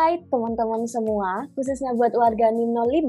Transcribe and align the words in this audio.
Hai 0.00 0.16
teman-teman 0.32 0.88
semua, 0.88 1.44
khususnya 1.52 1.92
buat 1.92 2.16
warga 2.16 2.48
NIM 2.48 2.72
05, 2.72 3.04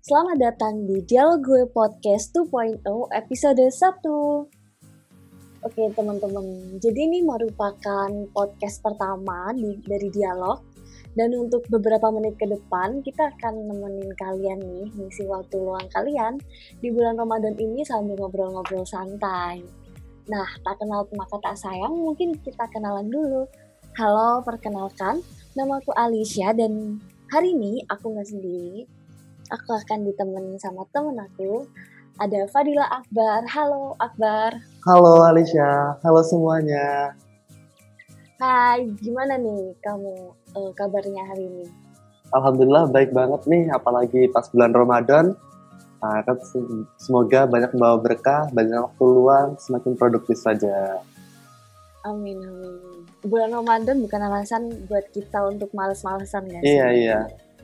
selamat 0.00 0.36
datang 0.40 0.88
di 0.88 1.04
Dialog 1.04 1.44
Gue 1.44 1.68
Podcast 1.68 2.32
2.0 2.32 2.80
episode 3.12 3.60
1. 3.60 5.60
Oke 5.60 5.84
teman-teman, 5.92 6.80
jadi 6.80 7.04
ini 7.04 7.20
merupakan 7.20 8.08
podcast 8.32 8.80
pertama 8.80 9.52
di, 9.52 9.76
dari 9.84 10.08
Dialog 10.08 10.64
dan 11.20 11.36
untuk 11.36 11.68
beberapa 11.68 12.08
menit 12.08 12.40
ke 12.40 12.48
depan 12.48 13.04
kita 13.04 13.28
akan 13.36 13.68
nemenin 13.68 14.16
kalian 14.16 14.64
nih 14.64 14.88
ngisi 14.88 15.28
waktu 15.28 15.60
luang 15.60 15.84
kalian 15.92 16.40
di 16.80 16.88
bulan 16.96 17.20
Ramadan 17.20 17.60
ini 17.60 17.84
sambil 17.84 18.16
ngobrol-ngobrol 18.16 18.88
santai. 18.88 19.60
Nah, 20.32 20.48
tak 20.64 20.80
kenal 20.80 21.04
maka 21.12 21.36
tak 21.44 21.60
sayang, 21.60 21.92
mungkin 21.92 22.32
kita 22.40 22.64
kenalan 22.72 23.12
dulu. 23.12 23.44
Halo, 24.00 24.40
perkenalkan, 24.40 25.20
nama 25.52 25.76
aku 25.76 25.92
Alicia 25.92 26.56
dan 26.56 26.96
hari 27.28 27.52
ini 27.52 27.84
aku 27.88 28.12
nggak 28.12 28.28
sendiri. 28.28 28.88
Aku 29.52 29.76
akan 29.76 30.08
ditemenin 30.08 30.56
sama 30.56 30.88
temen 30.96 31.20
aku. 31.20 31.68
Ada 32.16 32.48
Fadila 32.48 32.88
Akbar. 32.88 33.44
Halo 33.52 33.92
Akbar. 34.00 34.56
Halo 34.88 35.28
Alicia, 35.28 35.96
halo 36.00 36.24
semuanya. 36.24 37.12
Hai, 38.40 38.88
gimana 38.98 39.36
nih 39.36 39.76
kamu 39.84 40.32
uh, 40.56 40.70
kabarnya 40.72 41.22
hari 41.28 41.46
ini? 41.46 41.66
Alhamdulillah 42.32 42.88
baik 42.88 43.12
banget 43.12 43.44
nih, 43.44 43.68
apalagi 43.68 44.32
pas 44.32 44.48
bulan 44.48 44.72
Ramadan. 44.72 45.36
Nah, 46.02 46.18
kan 46.26 46.34
semoga 46.98 47.46
banyak 47.46 47.70
membawa 47.76 48.00
berkah, 48.00 48.48
banyak 48.50 48.74
waktu 48.74 49.04
luang, 49.04 49.54
semakin 49.60 49.94
produktif 49.94 50.40
saja. 50.40 50.98
Amin, 52.02 52.40
amin. 52.42 52.91
Bulan 53.22 53.54
Ramadan 53.54 54.02
bukan 54.02 54.20
alasan 54.20 54.62
buat 54.90 55.06
kita 55.14 55.46
untuk 55.46 55.70
males-malesan 55.70 56.42
ya? 56.50 56.60
Iya, 56.62 56.86
iya. 56.90 57.18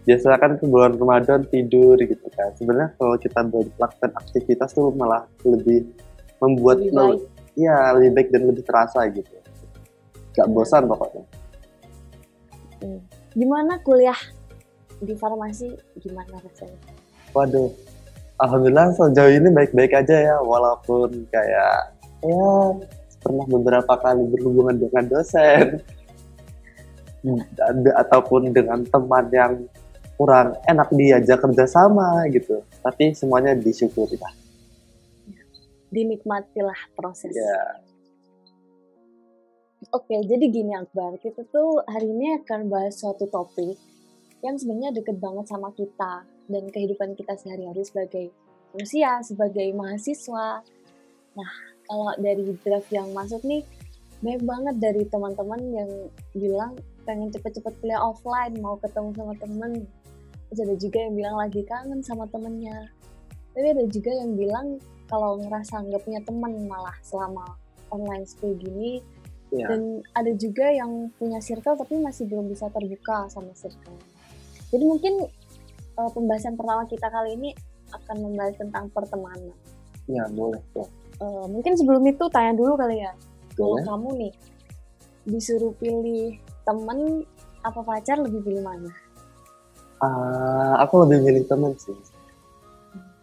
Biasanya 0.07 0.39
kan 0.39 0.53
ke 0.57 0.65
bulan 0.65 0.95
Ramadan 0.95 1.43
tidur 1.51 1.99
gitu 1.99 2.27
kan. 2.33 2.55
Sebenarnya 2.55 2.95
kalau 2.95 3.19
kita 3.19 3.43
melakukan 3.45 4.11
aktivitas 4.15 4.71
tuh 4.73 4.95
malah 4.95 5.27
lebih 5.43 5.91
membuat 6.39 6.79
lebih 6.79 6.95
baik. 6.95 7.21
Iya, 7.59 7.77
lebih 7.99 8.11
baik 8.15 8.29
dan 8.31 8.43
lebih 8.47 8.65
terasa 8.65 9.03
gitu. 9.11 9.35
Gak 10.39 10.47
iya. 10.47 10.55
bosan 10.55 10.87
pokoknya. 10.87 11.23
Hmm. 12.79 13.01
Gimana 13.35 13.83
kuliah 13.83 14.19
di 15.03 15.15
farmasi? 15.19 15.75
Gimana 15.99 16.39
rasanya? 16.39 16.79
Waduh, 17.35 17.75
Alhamdulillah 18.39 18.95
sejauh 18.95 19.35
ini 19.35 19.51
baik-baik 19.51 19.93
aja 19.93 20.17
ya, 20.33 20.37
walaupun 20.39 21.27
kayak 21.35 21.93
ya 22.23 22.41
pernah 23.19 23.47
beberapa 23.47 23.95
kali 23.99 24.25
berhubungan 24.31 24.77
dengan 24.79 25.05
dosen. 25.07 25.83
Ataupun 27.99 28.55
dengan 28.55 28.81
teman 28.87 29.27
yang 29.35 29.53
kurang 30.19 30.59
enak 30.67 30.91
diajak 30.91 31.39
kerjasama 31.39 32.27
gitu. 32.35 32.63
Tapi 32.83 33.15
semuanya 33.15 33.55
disyukuri 33.55 34.19
lah. 34.19 34.35
Dinikmatilah 35.89 36.93
proses. 36.99 37.33
Yeah. 37.33 37.81
oke 39.95 40.11
jadi 40.27 40.45
gini 40.51 40.75
Akbar. 40.75 41.23
Kita 41.23 41.47
tuh 41.49 41.87
hari 41.87 42.11
ini 42.11 42.35
akan 42.43 42.67
bahas 42.67 42.99
suatu 42.99 43.31
topik 43.31 43.79
yang 44.43 44.59
sebenarnya 44.59 44.95
deket 44.95 45.17
banget 45.19 45.47
sama 45.51 45.71
kita 45.75 46.27
dan 46.51 46.65
kehidupan 46.71 47.15
kita 47.15 47.35
sehari-hari 47.39 47.83
sebagai 47.87 48.27
manusia 48.75 49.23
sebagai 49.25 49.69
mahasiswa. 49.73 50.61
Nah 51.39 51.53
kalau 51.89 52.13
dari 52.21 52.53
draft 52.61 52.93
yang 52.93 53.09
masuk 53.17 53.41
nih 53.49 53.65
banyak 54.21 54.43
banget 54.45 54.75
dari 54.83 55.03
teman-teman 55.09 55.61
yang 55.73 55.91
bilang 56.35 56.73
pengen 57.07 57.33
cepet-cepet 57.33 57.73
kuliah 57.81 58.03
offline 58.03 58.53
mau 58.61 58.77
ketemu 58.83 59.15
sama 59.15 59.35
temen. 59.41 59.73
Terus 60.51 60.61
ada 60.65 60.75
juga 60.77 60.99
yang 61.07 61.15
bilang 61.15 61.37
lagi 61.39 61.63
kangen 61.65 62.01
sama 62.05 62.29
temennya. 62.29 62.91
Tapi 63.55 63.67
ada 63.73 63.85
juga 63.89 64.11
yang 64.13 64.35
bilang 64.35 64.67
kalau 65.09 65.41
ngerasa 65.41 65.87
nggak 65.87 66.03
punya 66.05 66.21
temen 66.27 66.53
malah 66.69 66.97
selama 67.01 67.57
online 67.89 68.27
school 68.29 68.53
gini. 68.59 69.01
Yeah. 69.49 69.65
dan 69.65 70.05
ada 70.13 70.37
juga 70.37 70.69
yang 70.69 71.09
punya 71.17 71.41
circle 71.41 71.73
tapi 71.73 71.97
masih 71.97 72.29
belum 72.29 72.53
bisa 72.53 72.69
terbuka 72.69 73.33
sama 73.33 73.57
circle. 73.57 73.97
Jadi 74.69 74.85
mungkin 74.85 75.25
uh, 75.97 76.11
pembahasan 76.13 76.53
pertama 76.53 76.85
kita 76.85 77.09
kali 77.09 77.33
ini 77.33 77.57
akan 77.97 78.29
membahas 78.29 78.61
tentang 78.61 78.93
pertemanan. 78.93 79.57
Ya 80.05 80.29
boleh 80.29 80.61
ya 80.77 80.85
uh, 81.23 81.47
mungkin 81.51 81.75
sebelum 81.75 82.03
itu 82.07 82.25
tanya 82.31 82.55
dulu 82.55 82.79
kali 82.79 83.03
ya 83.03 83.13
kalau 83.59 83.79
kamu 83.83 84.09
nih 84.27 84.33
disuruh 85.29 85.75
pilih 85.77 86.39
temen 86.63 87.27
apa 87.67 87.81
pacar 87.83 88.17
lebih 88.23 88.41
pilih 88.47 88.63
mana? 88.63 88.93
Uh, 89.99 90.79
aku 90.79 91.03
lebih 91.05 91.27
milih 91.27 91.45
temen 91.51 91.75
sih. 91.75 91.97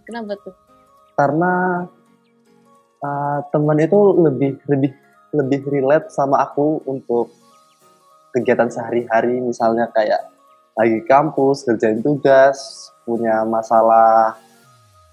Kenapa 0.03 0.35
tuh? 0.43 0.53
Karena 1.15 1.87
uh, 2.99 3.39
teman 3.49 3.79
itu 3.79 3.99
lebih 4.21 4.59
lebih 4.67 4.91
lebih 5.31 5.59
relate 5.71 6.11
sama 6.11 6.43
aku 6.43 6.83
untuk 6.83 7.31
kegiatan 8.35 8.67
sehari-hari 8.67 9.39
misalnya 9.39 9.87
kayak 9.95 10.27
lagi 10.75 10.99
kampus 11.07 11.63
kerjain 11.63 12.03
tugas 12.03 12.91
punya 13.07 13.47
masalah 13.47 14.35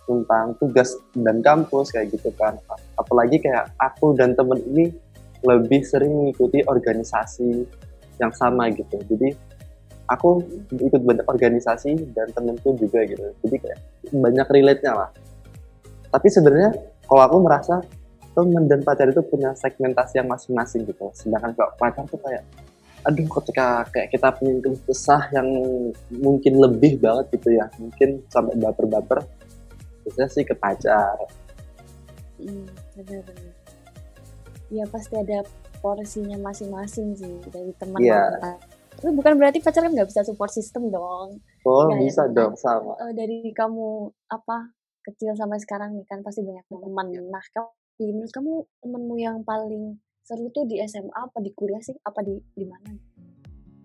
tentang 0.07 0.55
tugas 0.59 0.99
dan 1.15 1.41
kampus 1.41 1.95
kayak 1.95 2.13
gitu 2.15 2.31
kan. 2.35 2.59
Apalagi 2.99 3.39
kayak 3.39 3.71
aku 3.79 4.15
dan 4.19 4.35
temen 4.35 4.59
ini 4.73 4.91
lebih 5.43 5.83
sering 5.83 6.13
mengikuti 6.15 6.63
organisasi 6.63 7.67
yang 8.23 8.33
sama 8.35 8.71
gitu. 8.71 8.99
Jadi 9.11 9.35
aku 10.07 10.43
ikut 10.71 11.03
banyak 11.03 11.27
organisasi 11.27 12.15
dan 12.15 12.31
temenku 12.35 12.77
juga 12.79 13.03
gitu. 13.07 13.23
Jadi 13.47 13.57
kayak 13.59 13.79
banyak 14.13 14.49
relate-nya 14.51 14.93
lah. 14.95 15.11
Tapi 16.13 16.29
sebenarnya 16.29 16.71
kalau 17.09 17.23
aku 17.25 17.37
merasa 17.43 17.81
temen 18.33 18.65
dan 18.65 18.81
pacar 18.81 19.09
itu 19.09 19.21
punya 19.25 19.53
segmentasi 19.57 20.21
yang 20.21 20.29
masing-masing 20.29 20.89
gitu. 20.89 21.09
Sedangkan 21.13 21.53
kalau 21.57 21.73
pacar 21.77 22.05
tuh 22.09 22.21
kayak 22.21 22.45
aduh 23.03 23.27
ketika 23.27 23.83
kayak 23.91 24.15
kita 24.15 24.31
punya 24.31 24.63
kesah 24.87 25.27
yang 25.35 25.49
mungkin 26.13 26.55
lebih 26.63 27.03
banget 27.03 27.35
gitu 27.35 27.57
ya. 27.57 27.67
Mungkin 27.77 28.25
sampai 28.31 28.55
baper-baper 28.61 29.27
biasanya 30.05 30.29
sih 30.31 30.45
ke 30.47 30.55
pacar. 30.57 31.17
Hmm, 32.39 32.67
benar-benar. 32.99 33.55
Ya 34.73 34.85
pasti 34.89 35.15
ada 35.19 35.47
porsinya 35.83 36.39
masing-masing 36.39 37.19
sih 37.19 37.35
dari 37.51 37.75
teman 37.75 37.99
yeah. 37.99 38.55
tapi 38.93 39.19
bukan 39.19 39.35
berarti 39.35 39.59
pacar 39.59 39.83
kan 39.83 39.91
nggak 39.91 40.07
bisa 40.07 40.23
support 40.23 40.55
system 40.55 40.95
dong. 40.95 41.43
Oh 41.67 41.91
ya, 41.91 41.99
bisa 41.99 42.31
ya, 42.31 42.35
dong 42.35 42.55
sama. 42.55 42.95
Uh, 43.03 43.11
dari 43.11 43.51
kamu 43.51 44.15
apa 44.31 44.71
kecil 45.03 45.35
sampai 45.35 45.59
sekarang 45.59 45.99
nih 45.99 46.07
kan 46.07 46.23
pasti 46.23 46.47
banyak 46.47 46.63
teman. 46.71 47.07
Yeah. 47.11 47.27
nah 47.27 47.43
kamu 47.43 47.69
menurut 48.03 48.33
kamu 48.33 48.53
temenmu 48.83 49.15
yang 49.19 49.37
paling 49.43 49.99
seru 50.23 50.47
tuh 50.55 50.71
di 50.71 50.79
SMA 50.87 51.11
apa 51.11 51.43
di 51.43 51.51
kuliah 51.51 51.83
sih? 51.83 51.99
Apa 52.07 52.23
di 52.23 52.39
di 52.55 52.65
mana? 52.67 52.95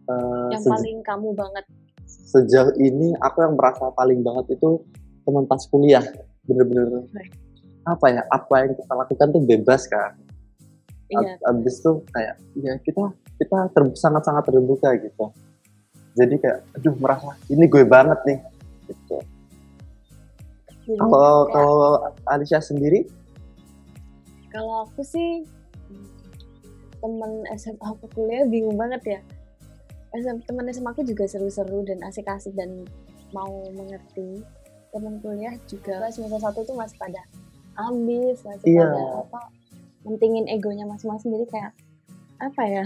Uh, 0.07 0.53
yang 0.53 0.63
paling 0.63 0.97
kamu 1.01 1.33
banget? 1.33 1.65
sejauh 2.07 2.71
ini 2.79 3.11
aku 3.19 3.43
yang 3.43 3.53
merasa 3.59 3.91
paling 3.91 4.23
banget 4.23 4.59
itu 4.59 4.79
teman 5.27 5.43
pas 5.43 5.59
kuliah. 5.67 6.03
Bener-bener 6.47 7.03
apa 7.87 8.05
ya 8.11 8.21
apa 8.27 8.67
yang 8.67 8.71
kita 8.75 8.93
lakukan 8.95 9.27
tuh 9.31 9.43
bebas 9.47 9.87
kan 9.87 10.11
iya. 11.07 11.39
abis 11.47 11.79
tuh 11.79 12.03
kayak 12.11 12.35
ya 12.59 12.75
kita 12.83 13.15
kita 13.39 13.57
ter, 13.71 13.83
sangat-sangat 13.95 14.43
terbuka 14.49 14.91
gitu. 14.99 15.31
Jadi 16.17 16.35
kayak 16.41 16.65
aduh 16.75 16.95
merasa 16.97 17.37
ini 17.47 17.63
gue 17.69 17.83
banget 17.85 18.19
nih 18.27 18.39
gitu. 18.91 19.17
Kalau 20.97 21.47
ya. 21.47 21.51
kalau 21.53 21.81
Alicia 22.27 22.59
sendiri? 22.59 23.07
Kalau 24.51 24.87
aku 24.87 25.03
sih 25.05 25.45
teman 26.97 27.45
SMA 27.55 27.85
aku 27.85 28.09
kuliah 28.11 28.43
bingung 28.49 28.75
banget 28.75 29.19
ya. 29.19 29.19
Teman 30.49 30.65
SMA 30.73 30.91
aku 30.91 31.05
juga 31.05 31.29
seru-seru 31.29 31.85
dan 31.85 32.01
asik-asik 32.03 32.57
dan 32.57 32.87
mau 33.35 33.69
mengerti 33.75 34.41
teman 34.91 35.19
kuliah 35.21 35.55
juga 35.69 36.07
semester 36.09 36.39
satu 36.39 36.63
tuh 36.63 36.75
masih 36.75 36.97
pada 36.97 37.21
ambis 37.77 38.41
masih 38.41 38.77
yeah. 38.77 38.89
pada 38.89 39.03
apa 39.27 39.41
mentingin 40.07 40.45
egonya 40.47 40.87
masing-masing 40.87 41.35
jadi 41.35 41.45
kayak 41.51 41.71
apa 42.41 42.63
ya 42.65 42.83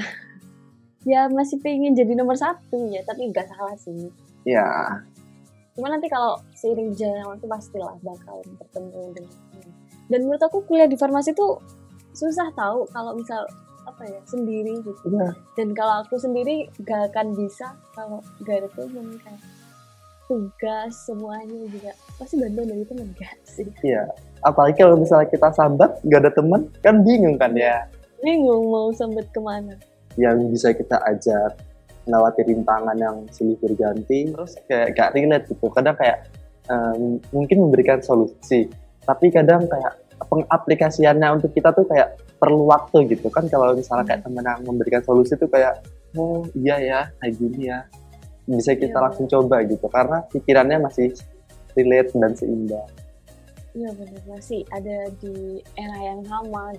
ya 1.11 1.21
masih 1.31 1.57
pengen 1.61 1.93
jadi 1.97 2.13
nomor 2.13 2.37
satu 2.37 2.89
ya 2.89 3.01
tapi 3.05 3.29
nggak 3.29 3.47
salah 3.49 3.75
sih 3.77 4.11
iya 4.45 4.61
yeah. 4.61 4.85
cuma 5.77 5.89
nanti 5.89 6.11
kalau 6.11 6.37
seiring 6.57 6.93
jalan 6.97 7.25
waktu 7.25 7.47
pastilah 7.47 7.95
bakal 8.03 8.43
bertemu 8.59 9.01
dengan 9.15 9.35
dan 10.11 10.19
menurut 10.27 10.43
aku 10.43 10.67
kuliah 10.67 10.91
di 10.91 10.99
farmasi 10.99 11.31
tuh 11.31 11.63
susah 12.11 12.51
tahu 12.51 12.83
kalau 12.91 13.15
misal 13.15 13.47
apa 13.87 14.03
ya 14.05 14.21
sendiri 14.27 14.77
gitu 14.83 15.07
yeah. 15.09 15.33
dan 15.57 15.73
kalau 15.73 16.03
aku 16.03 16.19
sendiri 16.19 16.69
gak 16.85 17.09
akan 17.13 17.33
bisa 17.33 17.73
kalau 17.95 18.21
gak 18.43 18.61
ada 18.61 18.69
temen 18.75 19.17
kayak 19.23 19.41
tugas 20.31 20.91
semuanya 21.03 21.67
juga. 21.67 21.91
Pasti 22.15 22.39
bantuan 22.39 22.71
dari 22.71 22.87
teman 22.87 23.11
gak 23.19 23.35
sih? 23.43 23.67
Iya. 23.83 24.07
Apalagi 24.47 24.79
kalau 24.79 24.95
misalnya 24.95 25.27
kita 25.27 25.51
sambat 25.51 25.99
gak 26.07 26.21
ada 26.23 26.31
teman 26.31 26.71
kan 26.79 27.03
bingung 27.03 27.35
kan 27.35 27.51
ya? 27.51 27.83
Bingung 28.23 28.71
mau 28.71 28.87
sambat 28.95 29.27
ke 29.35 29.43
mana. 29.43 29.75
Yang 30.15 30.37
bisa 30.55 30.67
kita 30.71 31.03
ajak 31.03 31.59
melewati 32.07 32.41
rintangan 32.47 32.97
yang 32.97 33.17
silih 33.35 33.59
berganti 33.59 34.31
terus 34.31 34.55
kayak 34.71 34.95
gak 34.95 35.11
relate 35.11 35.45
gitu. 35.51 35.67
Kadang 35.67 35.99
kayak 35.99 36.31
uh, 36.71 36.95
mungkin 37.35 37.67
memberikan 37.67 37.99
solusi 37.99 38.71
tapi 39.03 39.33
kadang 39.33 39.65
kayak 39.65 39.97
pengaplikasiannya 40.21 41.41
untuk 41.41 41.51
kita 41.57 41.73
tuh 41.73 41.83
kayak 41.89 42.15
perlu 42.39 42.71
waktu 42.71 43.11
gitu. 43.11 43.27
Kan 43.27 43.51
kalau 43.51 43.75
misalnya 43.75 44.07
kayak 44.07 44.23
teman 44.23 44.47
yang 44.47 44.63
memberikan 44.63 45.03
solusi 45.03 45.35
tuh 45.35 45.51
kayak 45.51 45.83
oh 46.15 46.47
iya 46.55 46.77
ya 46.79 46.99
kayak 47.19 47.35
gini 47.35 47.67
ya 47.67 47.83
bisa 48.49 48.73
kita 48.73 48.97
iya. 48.97 49.03
langsung 49.05 49.25
coba 49.29 49.61
gitu 49.65 49.85
karena 49.91 50.25
pikirannya 50.33 50.77
masih 50.81 51.13
relate 51.77 52.11
dan 52.17 52.33
seimbang. 52.33 52.89
Iya 53.71 53.89
benar 53.95 54.23
masih 54.27 54.67
ada 54.73 55.07
di 55.21 55.63
era 55.79 55.97
yang 56.01 56.21
sama. 56.27 56.75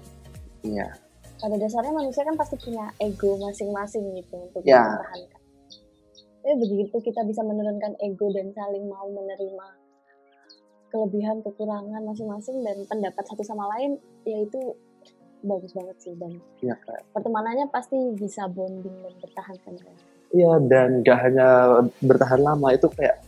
Iya. 0.66 0.92
Pada 1.40 1.56
dasarnya 1.58 1.94
manusia 1.94 2.22
kan 2.22 2.36
pasti 2.38 2.54
punya 2.60 2.92
ego 3.02 3.40
masing-masing 3.40 4.04
gitu 4.20 4.34
untuk 4.36 4.62
ya. 4.62 4.78
mempertahankan. 4.84 5.40
Tapi 6.42 6.54
begitu 6.58 6.96
kita 7.00 7.22
bisa 7.24 7.40
menurunkan 7.46 7.96
ego 8.02 8.28
dan 8.34 8.50
saling 8.52 8.86
mau 8.90 9.08
menerima 9.08 9.66
kelebihan 10.92 11.40
kekurangan 11.40 12.04
masing-masing 12.04 12.60
dan 12.60 12.76
pendapat 12.84 13.24
satu 13.24 13.40
sama 13.40 13.64
lain 13.78 13.96
yaitu 14.28 14.60
bagus 15.40 15.72
banget 15.72 15.96
sih. 15.98 16.14
Dan 16.14 16.38
ya, 16.60 16.76
pertemanannya 17.16 17.72
pasti 17.72 17.96
bisa 18.14 18.46
bonding 18.52 18.94
dan 19.00 19.14
bertahan 19.18 19.56
kan 19.64 19.74
iya 20.32 20.52
dan 20.64 21.04
gak 21.04 21.18
hanya 21.28 21.48
bertahan 22.00 22.40
lama 22.40 22.72
itu 22.72 22.88
kayak 22.92 23.20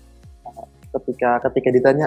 ketika 0.95 1.43
ketika 1.51 1.69
ditanya 1.75 2.07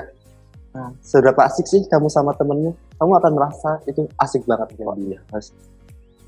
nah, 0.71 0.89
seberapa 1.03 1.43
asik 1.47 1.65
sih 1.67 1.81
kamu 1.91 2.07
sama 2.07 2.31
temenmu? 2.37 2.71
Kamu 2.97 3.11
akan 3.19 3.31
merasa 3.35 3.81
itu 3.85 4.07
asik 4.17 4.47
banget 4.47 4.73
ya 4.79 4.93
dia. 4.95 5.19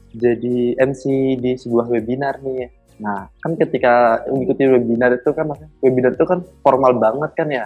Jadi 0.09 0.73
MC 0.77 1.03
di 1.37 1.51
sebuah 1.55 1.85
webinar 1.87 2.41
nih. 2.41 2.67
Nah 2.99 3.29
kan 3.39 3.55
ketika 3.55 4.25
mengikuti 4.27 4.65
webinar 4.67 5.15
itu 5.15 5.29
kan 5.31 5.45
webinar 5.79 6.17
itu 6.17 6.25
kan 6.25 6.39
formal 6.65 6.97
banget 6.97 7.31
kan 7.37 7.47
ya? 7.47 7.65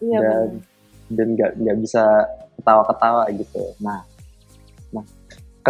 Iya, 0.00 0.18
dan 0.20 0.48
bener 0.48 0.68
dan 1.10 1.26
nggak 1.36 1.50
nggak 1.60 1.76
bisa 1.84 2.04
ketawa-ketawa 2.58 3.22
gitu. 3.36 3.62
Nah 3.84 4.00
nah 4.90 5.04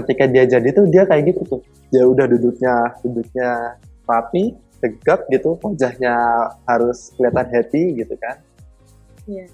ketika 0.00 0.24
dia 0.30 0.46
jadi 0.46 0.68
tuh 0.72 0.86
dia 0.88 1.02
kayak 1.04 1.34
gitu 1.34 1.58
tuh. 1.58 1.62
Dia 1.90 2.06
udah 2.06 2.26
duduknya 2.30 2.74
duduknya 3.02 3.50
rapi 4.10 4.58
tegap 4.80 5.28
gitu 5.28 5.60
wajahnya 5.60 6.16
harus 6.64 7.12
kelihatan 7.14 7.46
happy 7.52 7.82
gitu 8.00 8.14
kan. 8.16 8.40
Iya. 9.28 9.46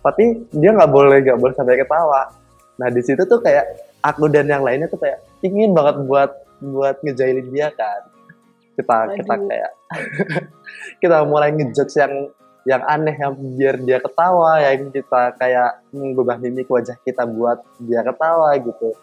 Tapi 0.00 0.48
dia 0.52 0.70
nggak 0.72 0.90
boleh 0.90 1.20
nggak 1.20 1.38
boleh 1.38 1.54
sampai 1.54 1.78
ketawa. 1.78 2.32
Nah 2.80 2.88
di 2.90 3.00
situ 3.04 3.22
tuh 3.28 3.40
kayak 3.44 3.64
aku 4.00 4.28
dan 4.32 4.48
yang 4.48 4.64
lainnya 4.64 4.88
tuh 4.88 4.98
kayak 4.98 5.20
ingin 5.44 5.76
banget 5.76 6.00
buat 6.08 6.30
buat 6.64 6.96
ngejailin 7.04 7.48
dia 7.52 7.70
kan. 7.72 8.08
Kita 8.74 8.96
Waduh. 9.06 9.16
kita 9.20 9.34
kayak 9.46 9.72
kita 11.04 11.16
mulai 11.28 11.52
ngejokes 11.54 11.94
yang 12.00 12.12
yang 12.64 12.80
aneh 12.88 13.12
yang 13.12 13.36
biar 13.36 13.76
dia 13.84 14.00
ketawa 14.00 14.56
yang 14.64 14.88
kita 14.88 15.36
kayak 15.36 15.84
mengubah 15.92 16.40
mimik 16.40 16.64
wajah 16.72 16.96
kita 17.04 17.28
buat 17.28 17.60
dia 17.76 18.00
ketawa 18.00 18.56
gitu. 18.56 18.96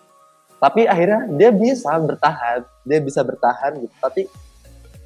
Tapi 0.58 0.86
akhirnya 0.86 1.30
dia 1.38 1.50
bisa 1.54 1.94
bertahan 1.98 2.66
dia 2.86 3.00
bisa 3.02 3.22
bertahan 3.22 3.78
gitu. 3.82 3.96
Tapi 4.02 4.26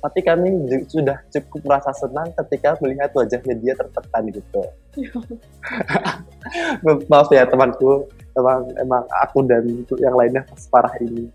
tapi 0.03 0.19
kami 0.21 0.69
sudah 0.85 1.17
cukup 1.33 1.65
merasa 1.65 1.89
senang 1.97 2.29
ketika 2.43 2.77
melihat 2.77 3.09
wajahnya 3.15 3.55
dia 3.57 3.73
tertekan 3.73 4.23
gitu. 4.29 4.61
Maaf 7.09 7.29
ya 7.33 7.47
temanku 7.49 8.05
emang 8.37 8.69
emang 8.77 9.03
aku 9.25 9.41
dan 9.47 9.65
yang 9.97 10.13
lainnya 10.13 10.45
parah 10.69 10.93
ini. 11.01 11.31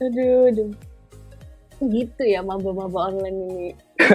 Aduh, 0.00 0.50
aduh. 0.50 0.70
gitu 1.82 2.22
ya 2.22 2.40
maba-maba 2.40 3.10
online 3.10 3.38
ini. 3.50 3.68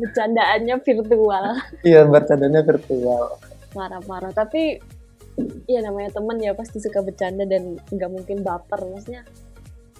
Bercandaannya 0.00 0.80
virtual. 0.80 1.44
Iya 1.84 2.08
bercandanya 2.08 2.64
virtual. 2.64 3.36
Parah-parah 3.76 4.32
tapi 4.32 4.80
ya 5.68 5.84
namanya 5.84 6.16
temen 6.16 6.40
ya 6.40 6.56
pasti 6.56 6.80
suka 6.80 7.04
bercanda 7.04 7.44
dan 7.44 7.76
nggak 7.92 8.10
mungkin 8.10 8.40
baper. 8.40 8.80
Maksudnya 8.88 9.28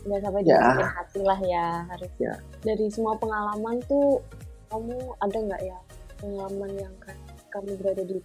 nggak 0.07 0.21
sampai 0.25 0.43
ya. 0.49 0.61
hati 0.97 1.21
lah 1.21 1.41
ya 1.45 1.67
harusnya 1.93 2.33
dari 2.65 2.87
semua 2.89 3.15
pengalaman 3.21 3.77
tuh 3.85 4.25
kamu 4.73 4.97
ada 5.21 5.39
nggak 5.39 5.63
ya 5.67 5.79
pengalaman 6.21 6.71
yang 6.77 6.95
kan 7.03 7.17
kamu 7.51 7.77
berada 7.81 8.03
di 8.07 8.19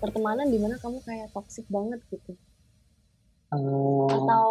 pertemanan 0.00 0.46
di 0.48 0.58
mana 0.58 0.76
kamu 0.80 0.98
kayak 1.04 1.28
toxic 1.30 1.64
banget 1.68 2.00
gitu? 2.08 2.32
Um... 3.52 4.08
atau 4.08 4.48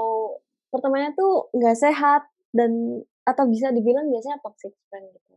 pertemanannya 0.69 1.17
tuh 1.17 1.49
nggak 1.55 1.77
sehat 1.77 2.29
dan 2.53 3.01
atau 3.25 3.45
bisa 3.45 3.69
dibilang 3.73 4.09
biasanya 4.09 4.41
toxic 4.41 4.73
friend 4.89 5.09
gitu 5.13 5.29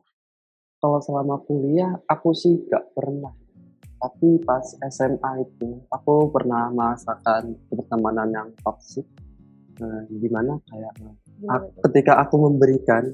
kalau 0.83 0.99
selama 0.99 1.39
kuliah 1.47 1.95
aku 2.11 2.35
sih 2.35 2.59
gak 2.67 2.91
pernah. 2.91 3.31
Tapi 4.03 4.43
pas 4.43 4.67
SMA 4.91 5.47
itu 5.47 5.79
aku 5.87 6.27
pernah 6.35 6.67
merasakan 6.75 7.55
pertemanan 7.71 8.29
yang 8.35 8.49
toksik 8.67 9.07
nah, 9.81 10.03
di 10.09 10.29
mana 10.29 10.59
kayak 10.69 10.93
aku, 11.49 11.67
ketika 11.89 12.13
aku 12.21 12.35
memberikan 12.49 13.05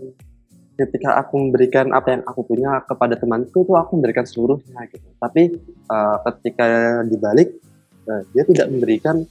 ketika 0.78 1.18
aku 1.18 1.34
memberikan 1.42 1.90
apa 1.90 2.14
yang 2.14 2.22
aku 2.22 2.46
punya 2.46 2.78
kepada 2.86 3.18
temanku 3.18 3.66
itu 3.66 3.74
aku 3.74 3.98
memberikan 3.98 4.22
seluruhnya 4.22 4.86
gitu. 4.94 5.10
Tapi 5.18 5.58
uh, 5.90 6.22
ketika 6.30 7.02
dibalik 7.02 7.58
uh, 8.06 8.22
dia 8.30 8.46
tidak 8.46 8.70
memberikan 8.70 9.26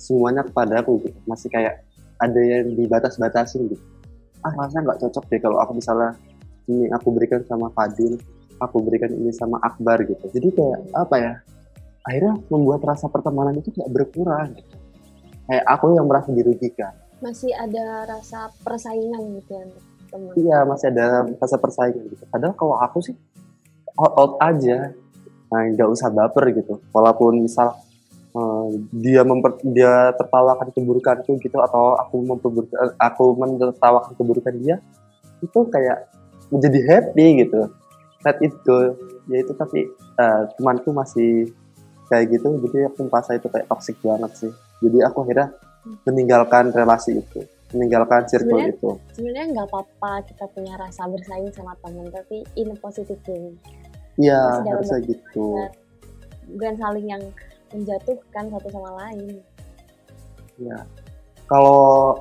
semuanya 0.00 0.40
kepada 0.40 0.80
aku 0.80 1.04
gitu. 1.04 1.18
Masih 1.28 1.52
kayak 1.52 1.84
ada 2.16 2.40
yang 2.40 2.72
dibatas-batasin 2.72 3.68
gitu. 3.68 3.84
Ah 4.40 4.52
rasanya 4.56 4.92
nggak 4.92 5.00
cocok 5.04 5.24
deh 5.28 5.40
kalau 5.44 5.60
aku 5.60 5.76
misalnya 5.76 6.16
ini 6.64 6.88
aku 6.88 7.12
berikan 7.12 7.44
sama 7.44 7.68
Fadil 7.76 8.16
aku 8.56 8.80
berikan 8.80 9.12
ini 9.12 9.28
sama 9.36 9.60
Akbar 9.60 10.00
gitu. 10.00 10.24
Jadi 10.32 10.48
kayak 10.56 10.80
apa 10.96 11.16
ya 11.20 11.32
akhirnya 12.08 12.40
membuat 12.48 12.80
rasa 12.88 13.12
pertemanan 13.12 13.60
itu 13.60 13.68
kayak 13.68 13.92
berkurang 13.92 14.56
gitu 14.56 14.85
kayak 15.46 15.64
aku 15.66 15.94
yang 15.94 16.06
merasa 16.06 16.30
dirugikan. 16.34 16.92
Masih 17.22 17.54
ada 17.56 18.04
rasa 18.04 18.52
persaingan 18.60 19.40
gitu 19.40 19.50
ya 19.56 19.64
teman. 20.10 20.32
Iya 20.36 20.58
masih 20.66 20.86
ada 20.92 21.06
rasa 21.38 21.56
persaingan 21.56 22.04
gitu. 22.12 22.24
Padahal 22.28 22.54
kalau 22.54 22.76
aku 22.78 22.98
sih 23.02 23.14
out, 23.98 24.12
out 24.14 24.32
aja. 24.42 24.92
Nah 25.50 25.60
nggak 25.72 25.88
usah 25.90 26.10
baper 26.10 26.50
gitu. 26.54 26.82
Walaupun 26.90 27.42
misal 27.42 27.78
uh, 28.34 28.68
dia 28.90 29.22
memper, 29.22 29.58
dia 29.64 30.12
tertawakan 30.18 30.70
keburukanku 30.74 31.38
gitu 31.40 31.58
atau 31.62 31.94
aku 31.96 32.16
memperburukan 32.22 32.98
aku 32.98 33.24
menertawakan 33.38 34.12
keburukan 34.18 34.54
dia 34.58 34.76
itu 35.40 35.58
kayak 35.70 36.10
menjadi 36.50 36.80
happy 36.86 37.46
gitu. 37.46 37.70
Let 38.26 38.38
it 38.42 38.54
go 38.66 38.94
ya 39.26 39.42
itu 39.42 39.52
tapi 39.54 39.90
uh, 40.18 40.50
temanku 40.58 40.90
masih 40.90 41.50
kayak 42.10 42.38
gitu. 42.38 42.50
Jadi 42.66 42.90
aku 42.90 43.10
merasa 43.10 43.34
itu 43.34 43.46
kayak 43.50 43.66
toxic 43.70 43.98
banget 44.02 44.32
sih 44.34 44.52
jadi 44.82 44.98
aku 45.08 45.26
akhirnya 45.26 45.48
meninggalkan 46.04 46.74
relasi 46.74 47.22
itu 47.22 47.40
meninggalkan 47.74 48.26
circle 48.30 48.58
sebenernya, 48.62 48.74
itu 48.74 48.90
sebenarnya 49.14 49.46
nggak 49.54 49.66
apa-apa 49.70 50.12
kita 50.30 50.44
punya 50.54 50.74
rasa 50.78 51.02
bersaing 51.10 51.50
sama 51.54 51.74
teman 51.82 52.06
tapi 52.10 52.46
in 52.54 52.70
a 52.70 52.76
positive 52.78 53.20
way 53.26 53.54
iya 54.18 54.62
harusnya 54.62 55.02
gitu 55.02 55.66
bukan 56.54 56.74
saling 56.78 57.06
yang 57.10 57.22
menjatuhkan 57.74 58.44
satu 58.54 58.68
sama 58.70 58.90
lain 59.02 59.42
ya 60.62 60.78
kalau 61.46 62.18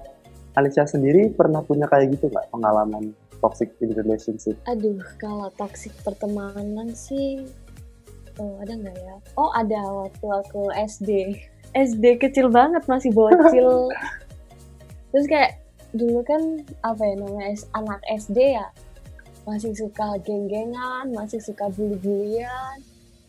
Alicia 0.55 0.87
sendiri 0.87 1.35
pernah 1.35 1.59
punya 1.59 1.85
kayak 1.91 2.15
gitu 2.15 2.31
nggak 2.31 2.47
pengalaman 2.47 3.11
toxic 3.43 3.69
in 3.83 3.93
relationship? 3.93 4.55
Aduh, 4.65 4.97
kalau 5.21 5.51
toxic 5.53 5.93
pertemanan 6.01 6.89
sih, 6.95 7.45
oh 8.41 8.57
ada 8.63 8.73
nggak 8.73 8.95
ya? 8.95 9.15
Oh 9.37 9.51
ada 9.53 9.81
waktu 9.83 10.25
aku 10.25 10.71
SD. 10.73 11.11
SD 11.75 12.23
kecil 12.23 12.47
banget 12.47 12.87
masih 12.87 13.11
bocil. 13.11 13.91
Terus 15.11 15.25
kayak 15.27 15.59
dulu 15.95 16.23
kan 16.23 16.63
apa 16.83 17.03
ya 17.03 17.15
namanya 17.19 17.55
anak 17.75 17.99
SD 18.07 18.55
ya 18.55 18.67
masih 19.45 19.71
suka 19.77 20.17
geng-gengan, 20.25 21.13
masih 21.13 21.37
suka 21.37 21.69
bully-bullyan, 21.77 22.81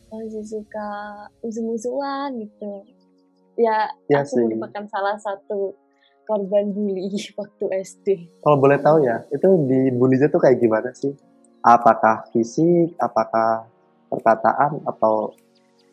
masih 0.09 0.43
suka 0.49 0.89
musuh-musuhan 1.45 2.41
gitu. 2.41 2.73
Ya, 3.61 3.93
ya 4.09 4.25
aku 4.25 4.37
sih. 4.37 4.45
merupakan 4.49 4.85
salah 4.89 5.17
satu 5.21 5.77
korban 6.25 6.73
bully 6.73 7.13
waktu 7.41 7.65
SD. 7.85 8.07
Kalau 8.41 8.57
boleh 8.57 8.81
tahu 8.81 9.05
ya, 9.05 9.23
itu 9.29 9.49
di 9.69 9.93
bullynya 9.93 10.33
tuh 10.33 10.41
kayak 10.41 10.59
gimana 10.59 10.91
sih? 10.97 11.13
Apakah 11.61 12.25
fisik, 12.33 12.97
apakah 12.97 13.69
perkataan, 14.09 14.81
atau 14.89 15.37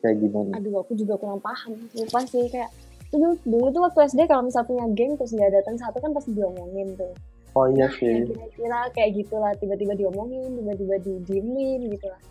kayak 0.04 0.20
gimana? 0.20 0.60
Aduh, 0.60 0.84
aku 0.84 0.94
juga 1.00 1.16
kurang 1.16 1.40
paham. 1.40 1.80
Lupa 1.96 2.20
sih, 2.28 2.46
kayak 2.52 2.70
dulu, 3.10 3.40
dulu 3.48 3.66
tuh 3.72 3.82
waktu 3.88 4.00
SD 4.12 4.28
kalau 4.28 4.44
misalnya 4.44 4.68
punya 4.68 4.86
geng 4.92 5.16
terus 5.16 5.32
nggak 5.32 5.52
datang 5.56 5.76
satu 5.80 5.98
kan 6.04 6.12
pasti 6.12 6.36
diomongin 6.36 7.00
tuh. 7.00 7.14
Oh 7.56 7.72
iya 7.72 7.88
nah, 7.88 7.96
sih. 7.96 8.28
Kira-kira 8.28 8.80
kayak 8.92 9.12
gitulah, 9.24 9.52
tiba-tiba 9.56 9.94
diomongin, 9.96 10.60
tiba-tiba 10.60 10.96
didiemin 11.00 11.88
gitu 11.88 12.12
lah. 12.12 12.22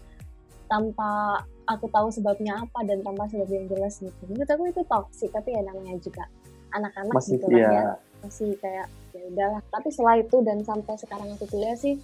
Tanpa 0.69 1.41
aku 1.65 1.89
tahu 1.89 2.13
sebabnya 2.13 2.61
apa 2.61 2.85
dan 2.85 3.01
tanpa 3.01 3.25
sebab 3.33 3.49
yang 3.49 3.67
jelas 3.73 3.97
gitu. 4.05 4.23
Menurut 4.29 4.51
aku 4.51 4.69
itu 4.69 4.83
toxic, 4.85 5.31
tapi 5.33 5.57
ya 5.57 5.65
namanya 5.65 5.97
juga 6.03 6.29
anak-anak 6.73 7.15
gitu 7.25 7.47
lah 7.49 7.59
ya 7.59 7.71
ya 7.73 7.85
masih 8.23 8.55
kayak 8.63 8.87
ya 9.13 9.23
udahlah 9.29 9.61
tapi 9.69 9.89
setelah 9.91 10.17
itu 10.23 10.37
dan 10.47 10.63
sampai 10.63 10.95
sekarang 10.97 11.29
aku 11.35 11.45
kuliah 11.51 11.77
sih 11.77 11.99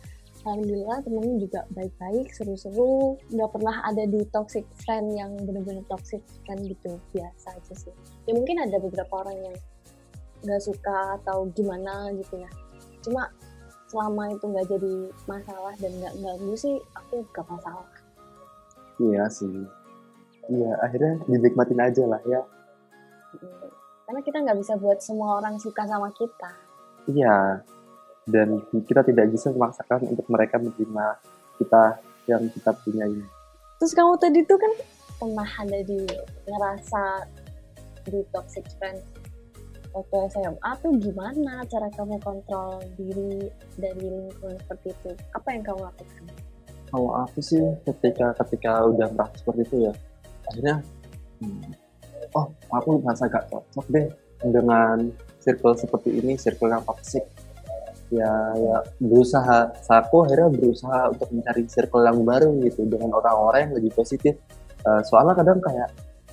alhamdulillah 0.45 1.03
temennya 1.03 1.37
juga 1.43 1.61
baik-baik 1.75 2.31
seru-seru. 2.31 3.19
Nggak 3.33 3.51
pernah 3.55 3.77
ada 3.85 4.05
di 4.07 4.21
toxic 4.31 4.65
friend 4.85 5.15
yang 5.15 5.35
bener-bener 5.43 5.83
toxic 5.91 6.23
friend 6.47 6.67
gitu 6.69 6.99
biasa 7.15 7.59
aja 7.59 7.75
sih. 7.75 7.95
Ya 8.29 8.33
mungkin 8.37 8.63
ada 8.63 8.79
beberapa 8.79 9.25
orang 9.27 9.39
yang 9.39 9.57
nggak 10.47 10.63
suka 10.63 11.19
atau 11.23 11.51
gimana 11.53 12.15
gitu 12.15 12.39
ya. 12.39 12.51
Cuma 13.03 13.27
selama 13.89 14.31
itu 14.31 14.45
nggak 14.45 14.69
jadi 14.69 14.95
masalah 15.25 15.75
dan 15.81 15.93
nggak 15.97 16.15
ganggu 16.21 16.55
sih 16.55 16.77
aku 16.95 17.25
gak 17.33 17.47
masalah. 17.49 17.89
Iya 19.01 19.25
sih. 19.33 19.57
Iya 20.49 20.71
akhirnya 20.85 21.13
dinikmatin 21.27 21.81
aja 21.81 22.05
lah 22.07 22.23
ya. 22.29 22.43
Mm. 23.29 23.69
karena 24.09 24.25
kita 24.25 24.41
nggak 24.41 24.57
bisa 24.65 24.73
buat 24.81 25.05
semua 25.05 25.37
orang 25.37 25.61
suka 25.61 25.85
sama 25.85 26.09
kita. 26.17 26.49
Iya 27.13 27.61
dan 28.29 28.61
kita 28.85 29.01
tidak 29.03 29.27
bisa 29.33 29.49
memaksakan 29.51 30.05
untuk 30.07 30.27
mereka 30.29 30.61
menerima 30.61 31.07
kita 31.57 31.83
yang 32.29 32.43
kita 32.53 32.71
punya 32.85 33.05
ini 33.09 33.25
terus 33.81 33.93
kamu 33.97 34.15
tadi 34.21 34.41
tuh 34.45 34.59
kan 34.61 34.73
pernah 35.19 35.49
ada 35.49 35.79
di 35.83 36.01
ngerasa 36.47 37.03
di 38.09 38.21
toxic 38.31 38.65
friend 38.79 39.01
waktu 39.93 40.17
SMA 40.31 40.71
tuh 40.85 40.93
gimana 41.01 41.65
cara 41.67 41.89
kamu 41.97 42.21
kontrol 42.21 42.79
diri 42.95 43.49
dari 43.81 44.05
lingkungan 44.05 44.57
seperti 44.63 44.93
itu? 44.93 45.11
Apa 45.33 45.49
yang 45.53 45.63
kamu 45.65 45.81
lakukan? 45.81 46.25
Kalau 46.89 47.11
aku 47.25 47.39
sih 47.45 47.61
ketika 47.85 48.33
ketika 48.45 48.85
udah 48.85 49.09
merasa 49.13 49.35
seperti 49.37 49.61
itu 49.69 49.77
ya 49.89 49.93
akhirnya 50.49 50.77
hmm, 51.45 51.69
oh 52.33 52.47
aku 52.73 53.05
merasa 53.05 53.29
gak 53.29 53.45
cocok 53.53 53.87
deh 53.93 54.07
dengan 54.41 55.13
circle 55.37 55.77
seperti 55.77 56.17
ini 56.17 56.41
circle 56.41 56.73
yang 56.73 56.81
toxic 56.89 57.25
ya 58.13 58.33
ya 58.57 58.77
berusaha. 59.01 59.73
Aku 59.89 60.25
akhirnya 60.25 60.49
berusaha 60.53 61.13
untuk 61.13 61.29
mencari 61.33 61.63
circle 61.69 62.05
yang 62.05 62.21
baru 62.25 62.51
gitu 62.65 62.89
dengan 62.89 63.17
orang-orang 63.17 63.69
yang 63.69 63.75
lebih 63.81 63.93
positif. 63.97 64.37
Eh, 64.85 65.03
soalnya 65.05 65.35
kadang 65.37 65.61
kayak 65.61 65.89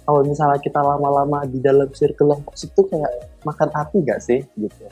kalau 0.06 0.22
misalnya 0.22 0.62
kita 0.62 0.80
lama-lama 0.80 1.44
di 1.50 1.58
dalam 1.58 1.90
circle 1.90 2.38
yang 2.38 2.42
toxic 2.46 2.70
tuh 2.78 2.86
kayak 2.86 3.10
makan 3.42 3.70
hati 3.74 3.98
gak 4.06 4.22
sih 4.22 4.40
gitu? 4.54 4.86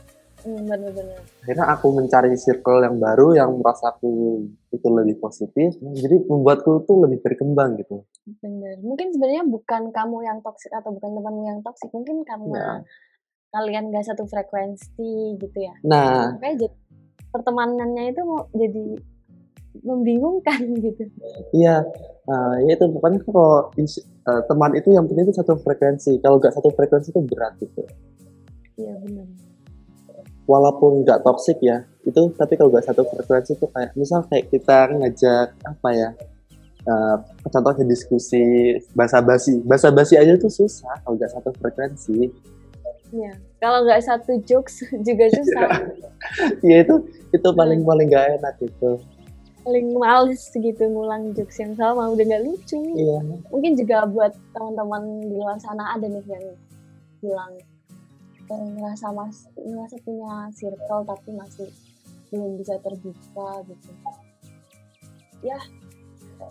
Hmm, 0.44 0.68
bener-bener 0.68 1.24
akhirnya 1.44 1.76
aku 1.76 1.92
mencari 1.92 2.36
circle 2.40 2.88
yang 2.88 3.00
baru 3.04 3.36
yang 3.36 3.52
merasa 3.60 3.92
aku 3.92 4.44
itu 4.72 4.88
lebih 4.88 5.20
positif 5.20 5.76
jadi 5.76 6.24
membuatku 6.24 6.88
tuh 6.88 7.04
lebih 7.04 7.20
berkembang 7.20 7.76
gitu. 7.84 8.08
Bener. 8.40 8.80
Mungkin 8.80 9.12
sebenarnya 9.12 9.44
bukan 9.44 9.92
kamu 9.92 10.18
yang 10.24 10.40
toxic 10.40 10.72
atau 10.72 10.96
bukan 10.96 11.20
temanmu 11.20 11.44
yang 11.44 11.60
toxic 11.60 11.92
mungkin 11.92 12.24
karena 12.24 12.80
kalian 13.54 13.94
gak 13.94 14.10
satu 14.10 14.26
frekuensi 14.26 15.38
gitu 15.38 15.58
ya. 15.62 15.74
Nah. 15.86 16.34
Makanya 16.34 16.68
jadi 16.68 16.78
pertemanannya 17.30 18.04
itu 18.10 18.22
mau 18.26 18.50
jadi 18.52 18.86
membingungkan 19.86 20.60
gitu. 20.86 21.04
Iya 21.54 21.86
nah, 22.24 22.56
ya 22.66 22.74
itu 22.78 22.86
pokoknya 22.90 23.20
kalau 23.26 23.70
eh, 23.78 24.42
teman 24.50 24.72
itu 24.74 24.90
yang 24.90 25.06
penting 25.06 25.30
itu 25.30 25.36
satu 25.38 25.54
frekuensi. 25.62 26.18
Kalau 26.18 26.42
nggak 26.42 26.54
satu 26.58 26.74
frekuensi 26.74 27.14
itu 27.14 27.22
berat 27.22 27.54
gitu. 27.62 27.86
Iya 28.82 28.98
bener 29.06 29.28
walaupun 30.48 31.08
nggak 31.08 31.24
toxic 31.24 31.58
ya 31.64 31.88
itu 32.04 32.22
tapi 32.36 32.60
kalau 32.60 32.70
nggak 32.72 32.84
satu 32.84 33.08
frekuensi 33.08 33.56
itu 33.56 33.68
kayak 33.72 33.92
misal 33.96 34.28
kayak 34.28 34.52
kita 34.52 34.92
ngajak 34.92 35.48
apa 35.64 35.90
ya 35.96 36.10
eh, 36.84 37.18
contohnya 37.48 37.86
diskusi 37.88 38.76
bahasa 38.92 39.24
basi 39.24 39.64
bahasa 39.64 39.88
basi 39.90 40.20
aja 40.20 40.36
tuh 40.36 40.52
susah 40.52 41.00
kalau 41.04 41.16
nggak 41.16 41.32
satu 41.32 41.50
frekuensi 41.56 42.28
iya. 43.14 43.34
Kalau 43.62 43.86
nggak 43.86 44.02
satu 44.04 44.42
jokes 44.44 44.84
juga 45.08 45.30
susah. 45.32 45.70
Ya 46.64 46.88
itu 46.88 47.04
itu 47.36 47.50
paling 47.52 47.84
paling 47.84 48.08
nggak 48.08 48.40
enak 48.40 48.56
gitu 48.64 48.96
paling 49.64 49.96
males 49.96 50.52
gitu 50.52 50.84
ngulang 50.92 51.32
jokes 51.32 51.56
yang 51.64 51.72
sama 51.80 52.12
udah 52.12 52.24
nggak 52.28 52.44
lucu. 52.44 52.80
Iya. 53.00 53.20
Mungkin 53.48 53.80
juga 53.80 54.04
buat 54.04 54.36
teman-teman 54.52 55.24
di 55.24 55.36
luar 55.40 55.58
sana 55.64 55.96
ada 55.96 56.04
nih 56.04 56.24
yang 56.28 56.46
bilang 57.24 57.54
eh, 58.52 58.66
ngerasa 58.76 59.16
mas 59.16 59.48
ngerasa 59.56 59.96
punya 60.04 60.52
circle 60.52 61.08
tapi 61.08 61.30
masih 61.32 61.72
belum 62.28 62.60
bisa 62.60 62.76
terbuka 62.84 63.64
gitu. 63.72 63.92
Ya 65.44 65.60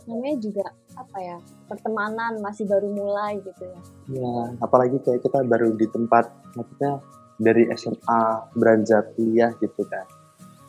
namanya 0.07 0.37
juga 0.43 0.67
apa 0.99 1.19
ya 1.21 1.37
pertemanan 1.71 2.39
masih 2.43 2.67
baru 2.69 2.89
mulai 2.91 3.39
gitu 3.41 3.65
ya. 3.65 3.81
Ya 4.11 4.35
apalagi 4.61 4.99
kayak 5.03 5.23
kita 5.25 5.45
baru 5.47 5.75
di 5.75 5.87
tempat 5.89 6.29
maksudnya 6.59 7.01
dari 7.41 7.67
SMA 7.75 8.23
beranjak 8.57 9.15
kuliah 9.17 9.51
gitu 9.59 9.83
kan. 9.89 10.07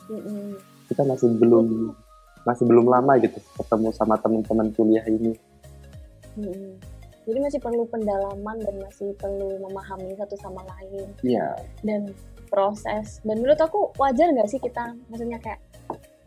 Mm-mm. 0.04 0.60
kita 0.92 1.00
masih 1.08 1.32
belum 1.40 1.96
masih 2.44 2.68
belum 2.68 2.92
lama 2.92 3.16
gitu 3.24 3.40
ketemu 3.56 3.88
sama 3.96 4.20
teman-teman 4.20 4.68
kuliah 4.76 5.06
ini. 5.08 5.32
Mm-mm. 6.36 6.76
jadi 7.24 7.40
masih 7.40 7.60
perlu 7.64 7.88
pendalaman 7.88 8.60
dan 8.60 8.76
masih 8.84 9.16
perlu 9.16 9.56
memahami 9.64 10.12
satu 10.20 10.36
sama 10.44 10.60
lain. 10.76 11.08
Iya. 11.24 11.56
Dan 11.80 12.12
proses. 12.54 13.18
Dan 13.26 13.42
menurut 13.42 13.58
aku 13.58 13.90
wajar 13.98 14.30
nggak 14.30 14.46
sih 14.46 14.62
kita 14.62 14.94
maksudnya 15.10 15.42
kayak 15.42 15.58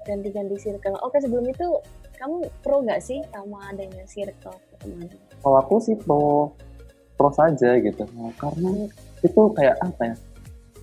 ganti-ganti 0.02 0.58
circle? 0.58 0.98
Oke 1.06 1.22
sebelum 1.22 1.46
itu 1.46 1.78
kamu 2.16 2.48
pro 2.64 2.82
nggak 2.82 3.00
sih 3.00 3.20
sama 3.30 3.70
adanya 3.72 4.04
circle 4.08 4.56
pertemanan? 4.72 5.16
Kalau 5.40 5.56
aku 5.60 5.74
sih 5.80 5.96
pro 5.96 6.52
pro 7.16 7.30
saja 7.32 7.76
gitu. 7.80 8.04
Nah, 8.16 8.32
karena 8.36 8.88
itu 9.24 9.40
kayak 9.56 9.76
apa 9.80 10.02
ya? 10.12 10.16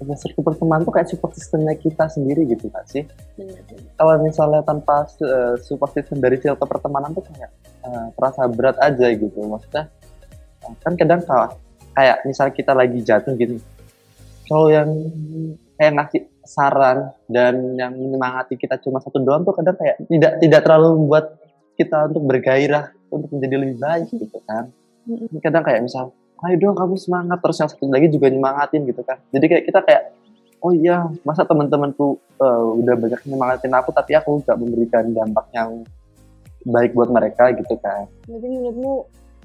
Circle 0.04 0.44
pertemanan 0.44 0.84
tuh 0.84 0.92
kayak 0.92 1.08
support 1.08 1.32
systemnya 1.32 1.80
kita 1.80 2.12
sendiri 2.12 2.44
gitu 2.50 2.68
kan 2.68 2.84
sih? 2.90 3.08
Kalau 3.96 4.20
misalnya 4.20 4.60
tanpa 4.66 5.08
uh, 5.24 5.56
support 5.63 5.96
system 5.96 6.20
dari 6.20 6.42
circle 6.42 6.68
pertemanan 6.68 7.16
tuh 7.16 7.24
kayak 7.32 7.52
uh, 7.88 8.12
terasa 8.18 8.50
berat 8.52 8.75
aja 8.84 9.08
gitu. 9.16 9.40
Maksudnya 9.48 9.88
uh, 10.68 10.75
kan 10.84 10.94
kadang 11.00 11.24
kalau 11.24 11.56
kayak 11.94 12.25
misal 12.25 12.50
kita 12.52 12.74
lagi 12.74 13.00
jatuh 13.06 13.38
gitu 13.38 13.62
kalau 14.48 14.68
yang 14.70 14.90
kayak 15.80 15.94
ngasih 15.98 16.22
saran 16.44 17.16
dan 17.32 17.76
yang 17.80 17.96
menyemangati 17.96 18.60
kita 18.60 18.80
cuma 18.84 19.00
satu 19.00 19.20
doang 19.24 19.48
tuh 19.48 19.56
kadang 19.56 19.76
kayak 19.80 19.96
tidak 20.08 20.32
tidak 20.44 20.62
terlalu 20.64 20.88
membuat 21.00 21.26
kita 21.80 22.12
untuk 22.12 22.24
bergairah 22.30 22.94
untuk 23.10 23.30
menjadi 23.34 23.56
lebih 23.58 23.78
baik 23.80 24.08
gitu 24.12 24.38
kan. 24.46 24.70
Kadang 25.42 25.64
kayak 25.64 25.82
misal 25.88 26.14
ayo 26.44 26.56
dong 26.60 26.76
kamu 26.76 26.96
semangat 27.00 27.40
terus 27.40 27.58
yang 27.64 27.70
satu 27.72 27.88
lagi 27.88 28.08
juga 28.12 28.28
nyemangatin 28.28 28.84
gitu 28.84 29.02
kan. 29.02 29.18
Jadi 29.32 29.46
kayak 29.48 29.64
kita 29.72 29.80
kayak 29.82 30.04
oh 30.64 30.72
iya 30.76 31.08
masa 31.24 31.48
teman-temanku 31.48 32.20
eh, 32.40 32.64
udah 32.84 32.96
banyak 33.00 33.22
nyemangatin 33.28 33.74
aku 33.76 33.90
tapi 33.96 34.12
aku 34.20 34.44
nggak 34.44 34.58
memberikan 34.60 35.04
dampak 35.16 35.48
yang 35.56 35.84
baik 36.68 36.92
buat 36.96 37.10
mereka 37.12 37.52
gitu 37.56 37.76
kan. 37.80 38.08
Berarti 38.28 38.48
menurutmu 38.48 38.94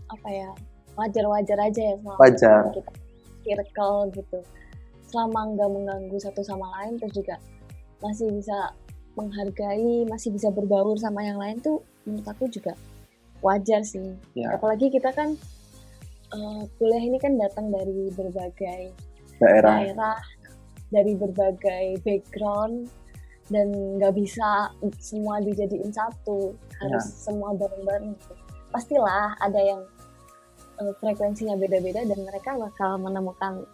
apa 0.08 0.28
ya 0.30 0.50
wajar-wajar 0.98 1.58
aja 1.62 1.82
ya 1.82 1.94
selama 2.02 2.18
Wajar. 2.18 2.62
kita 2.74 2.92
circle 3.46 3.98
gitu 4.18 4.38
selama 5.08 5.56
nggak 5.56 5.70
mengganggu 5.72 6.16
satu 6.20 6.44
sama 6.44 6.68
lain 6.78 7.00
terus 7.00 7.14
juga 7.16 7.36
masih 8.04 8.30
bisa 8.30 8.72
menghargai 9.18 10.06
masih 10.06 10.30
bisa 10.30 10.48
berbaur 10.54 10.94
sama 11.00 11.26
yang 11.26 11.40
lain 11.42 11.58
tuh 11.58 11.82
menurut 12.06 12.28
aku 12.30 12.46
juga 12.48 12.78
wajar 13.42 13.82
sih. 13.82 14.14
Ya. 14.34 14.54
Apalagi 14.54 14.90
kita 14.90 15.10
kan 15.14 15.34
eh, 16.34 16.62
kuliah 16.78 17.02
ini 17.02 17.18
kan 17.18 17.34
datang 17.38 17.70
dari 17.70 18.10
berbagai 18.14 18.94
daerah. 19.38 19.82
daerah 19.82 20.18
dari 20.88 21.12
berbagai 21.14 22.00
background 22.02 22.88
dan 23.48 23.72
nggak 23.96 24.12
bisa 24.16 24.72
semua 25.00 25.40
dijadiin 25.40 25.88
satu 25.92 26.52
harus 26.84 27.04
semua 27.16 27.56
bareng-bareng 27.56 28.12
gitu. 28.12 28.34
pastilah 28.68 29.32
ada 29.40 29.60
yang 29.60 29.80
eh, 30.80 30.92
frekuensinya 31.00 31.56
beda-beda 31.56 32.04
dan 32.04 32.18
mereka 32.24 32.56
bakal 32.56 33.00
menemukan 33.00 33.64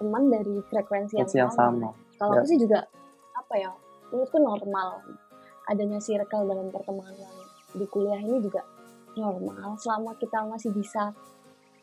teman 0.00 0.22
dari 0.26 0.64
frekuensi 0.64 1.14
yang, 1.14 1.28
yang 1.28 1.52
sama. 1.52 1.92
kalau 2.16 2.32
Ya. 2.34 2.40
aku 2.40 2.46
sih 2.48 2.58
juga 2.58 2.88
apa 3.36 3.54
ya 3.54 3.70
menurutku 4.08 4.38
normal 4.38 5.04
adanya 5.68 6.00
circle 6.00 6.48
dalam 6.48 6.72
pertemanan 6.72 7.30
di 7.70 7.84
kuliah 7.84 8.18
ini 8.18 8.40
juga 8.40 8.64
normal 9.14 9.76
selama 9.76 10.16
kita 10.16 10.40
masih 10.42 10.72
bisa 10.72 11.12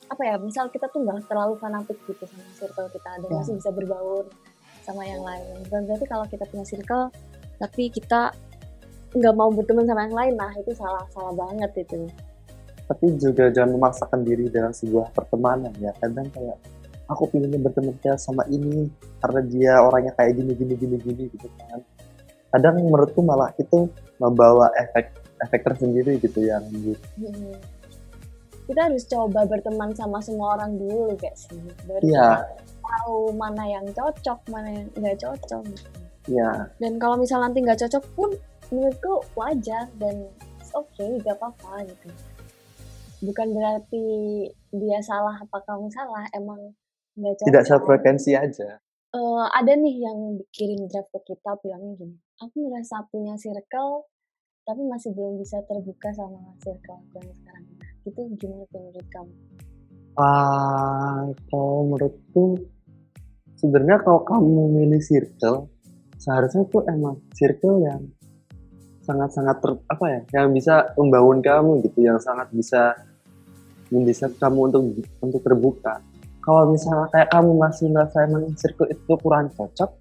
apa 0.07 0.21
ya 0.23 0.35
misal 0.37 0.67
kita 0.67 0.87
tuh 0.87 1.03
nggak 1.03 1.27
terlalu 1.27 1.55
fanatik 1.55 1.99
gitu 2.03 2.23
sama 2.25 2.43
circle 2.53 2.89
kita 2.89 3.11
dan 3.17 3.29
Ya. 3.29 3.37
masih 3.37 3.53
bisa 3.55 3.69
berbaur 3.69 4.25
sama 4.81 5.03
yang 5.03 5.21
lain 5.21 5.61
bukan 5.63 5.81
berarti 5.85 6.05
kalau 6.05 6.25
kita 6.25 6.43
punya 6.47 6.63
circle 6.63 7.11
tapi 7.57 7.83
kita 7.87 8.31
nggak 9.13 9.35
mau 9.35 9.51
berteman 9.51 9.83
sama 9.83 10.01
yang 10.03 10.15
lain 10.15 10.33
nah 10.35 10.51
itu 10.53 10.71
salah 10.73 11.03
salah 11.11 11.31
banget 11.31 11.71
itu 11.77 12.07
tapi 12.87 13.05
juga 13.19 13.51
jangan 13.51 13.75
memaksakan 13.75 14.23
diri 14.23 14.47
dalam 14.47 14.71
sebuah 14.71 15.11
pertemanan 15.11 15.75
ya 15.75 15.91
kadang 15.99 16.31
kayak 16.31 16.55
aku 17.07 17.23
pinginnya 17.31 17.59
berteman 17.59 17.95
sama 18.19 18.43
ini 18.51 18.91
karena 19.23 19.41
dia 19.47 19.73
orangnya 19.79 20.13
kayak 20.15 20.35
gini 20.35 20.51
gini 20.53 20.73
gini 20.75 20.95
gini 20.99 21.23
gitu 21.31 21.47
kan 21.57 21.79
kadang 22.51 22.79
menurutku 22.79 23.19
malah 23.23 23.51
itu 23.59 23.87
membawa 24.19 24.71
efek 24.75 25.11
efek 25.43 25.61
tersendiri 25.63 26.19
gitu 26.19 26.43
yang 26.43 26.63
Hmm. 27.15 27.55
kita 28.67 28.91
harus 28.91 29.07
coba 29.07 29.47
berteman 29.47 29.95
sama 29.95 30.19
semua 30.19 30.59
orang 30.59 30.75
dulu 30.75 31.15
kayak 31.15 31.39
sih 31.39 31.55
baru 31.87 32.03
Iya. 32.03 32.29
tahu 32.83 33.31
mana 33.35 33.63
yang 33.63 33.87
cocok 33.95 34.39
mana 34.51 34.67
yang 34.71 34.87
nggak 34.95 35.17
cocok 35.19 35.61
gitu. 35.71 35.89
Iya. 36.27 36.67
dan 36.83 36.99
kalau 36.99 37.15
misal 37.15 37.39
nanti 37.39 37.63
nggak 37.63 37.79
cocok 37.87 38.03
pun 38.15 38.35
menurutku 38.67 39.23
wajar 39.39 39.87
dan 39.95 40.27
it's 40.59 40.75
okay 40.75 41.15
gak 41.23 41.39
apa-apa 41.39 41.87
gitu 41.87 42.11
bukan 43.23 43.47
berarti 43.55 44.05
dia 44.75 44.99
salah 44.99 45.39
apa 45.39 45.57
kamu 45.63 45.87
salah 45.87 46.27
emang 46.35 46.75
nggak 47.17 47.33
cocok 47.41 47.47
Tidak 47.49 47.63
sefrekuensi 47.65 48.31
aja. 48.37 48.69
Eh, 49.17 49.45
ada 49.49 49.73
nih 49.73 49.95
yang 50.03 50.37
kirim 50.53 50.85
draft 50.85 51.09
ke 51.09 51.33
kita 51.33 51.57
bilangnya 51.63 51.95
gini 51.97 52.17
aku 52.37 52.69
ngerasa 52.69 53.07
punya 53.09 53.33
circle 53.39 54.05
tapi 54.67 54.83
masih 54.83 55.15
belum 55.15 55.39
bisa 55.39 55.63
terbuka 55.63 56.11
sama 56.11 56.53
circle 56.59 57.01
aku 57.07 57.23
yang 57.23 57.33
sekarang 57.39 57.65
itu 58.03 58.21
gimana 58.35 58.63
tuh 58.67 58.79
menurut 58.83 59.07
kamu 59.09 59.33
Ah, 60.17 61.29
kalau 61.53 61.93
menurutku 61.93 62.57
sebenarnya 63.53 64.01
kalau 64.01 64.25
kamu 64.25 64.49
memilih 64.65 64.97
circle, 64.97 65.69
seharusnya 66.17 66.65
tuh 66.73 66.81
emang 66.89 67.21
circle 67.37 67.85
yang 67.85 68.01
sangat-sangat 69.05 69.61
ter, 69.61 69.77
apa 69.85 70.05
ya, 70.09 70.19
yang 70.41 70.57
bisa 70.57 70.89
membangun 70.97 71.37
kamu 71.45 71.85
gitu, 71.85 72.01
yang 72.01 72.17
sangat 72.17 72.49
bisa 72.49 72.97
mendesak 73.93 74.33
kamu 74.41 74.73
untuk 74.73 74.81
untuk 75.21 75.41
terbuka. 75.45 76.01
Kalau 76.47 76.63
misalnya 76.71 77.11
kayak 77.11 77.27
kamu 77.27 77.51
masih 77.59 77.85
merasa 77.91 78.23
emang 78.23 78.47
circle 78.55 78.87
itu 78.87 79.13
kurang 79.19 79.51
cocok, 79.51 79.91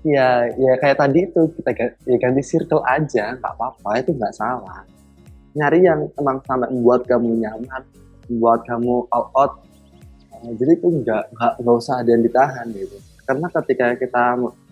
ya 0.00 0.48
ya 0.48 0.72
kayak 0.80 0.96
tadi 0.96 1.28
itu 1.28 1.40
kita 1.60 1.70
ga- 1.76 1.96
ya 2.08 2.16
ganti 2.16 2.40
circle 2.40 2.80
aja, 2.88 3.36
nggak 3.36 3.52
apa-apa, 3.52 4.00
itu 4.00 4.16
nggak 4.16 4.32
salah. 4.32 4.80
Nyari 5.52 5.84
yang 5.84 6.08
emang 6.16 6.40
sampai 6.48 6.72
membuat 6.72 7.04
kamu 7.04 7.44
nyaman, 7.44 7.84
membuat 8.32 8.64
kamu 8.64 9.04
all 9.12 9.28
out. 9.36 9.60
Nah, 10.40 10.56
jadi 10.56 10.72
itu 10.72 10.88
nggak 10.88 11.36
nggak 11.36 11.52
nggak 11.60 11.76
usah 11.76 12.00
ada 12.00 12.10
yang 12.16 12.24
ditahan 12.24 12.66
gitu. 12.72 12.96
Karena 13.28 13.46
ketika 13.60 13.86
kita 14.00 14.24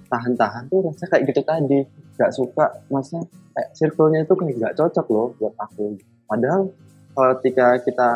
tahan-tahan 0.09 0.65
tuh 0.73 0.89
rasanya 0.89 1.09
kayak 1.13 1.25
gitu 1.29 1.41
tadi 1.45 1.79
nggak 2.17 2.33
suka 2.33 2.67
maksudnya 2.89 3.29
kayak 3.53 3.69
circle-nya 3.77 4.25
itu 4.25 4.33
kayak 4.33 4.55
nggak 4.57 4.75
cocok 4.81 5.07
loh 5.13 5.29
buat 5.37 5.55
aku. 5.61 6.01
Padahal 6.25 6.73
kalau 7.13 7.33
ketika 7.37 7.67
kita 7.85 8.11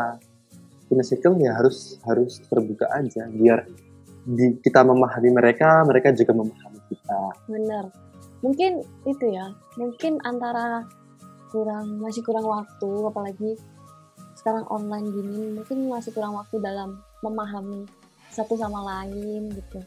circle 1.01 1.41
ya 1.41 1.57
harus 1.57 1.97
harus 2.05 2.45
terbuka 2.53 2.85
aja 2.93 3.25
biar 3.33 3.65
di, 4.29 4.61
kita 4.61 4.85
memahami 4.85 5.33
mereka 5.33 5.81
mereka 5.89 6.13
juga 6.13 6.37
memahami 6.37 6.81
kita. 6.93 7.21
Bener. 7.49 7.85
Mungkin 8.45 8.85
itu 9.09 9.27
ya 9.33 9.49
mungkin 9.81 10.21
antara 10.29 10.85
kurang 11.49 12.05
masih 12.05 12.21
kurang 12.21 12.45
waktu 12.45 12.91
apalagi 13.09 13.57
sekarang 14.37 14.69
online 14.69 15.09
gini 15.13 15.41
mungkin 15.57 15.89
masih 15.89 16.13
kurang 16.13 16.35
waktu 16.37 16.61
dalam 16.61 17.01
memahami 17.25 17.89
satu 18.29 18.59
sama 18.61 18.85
lain 18.85 19.49
gitu. 19.53 19.81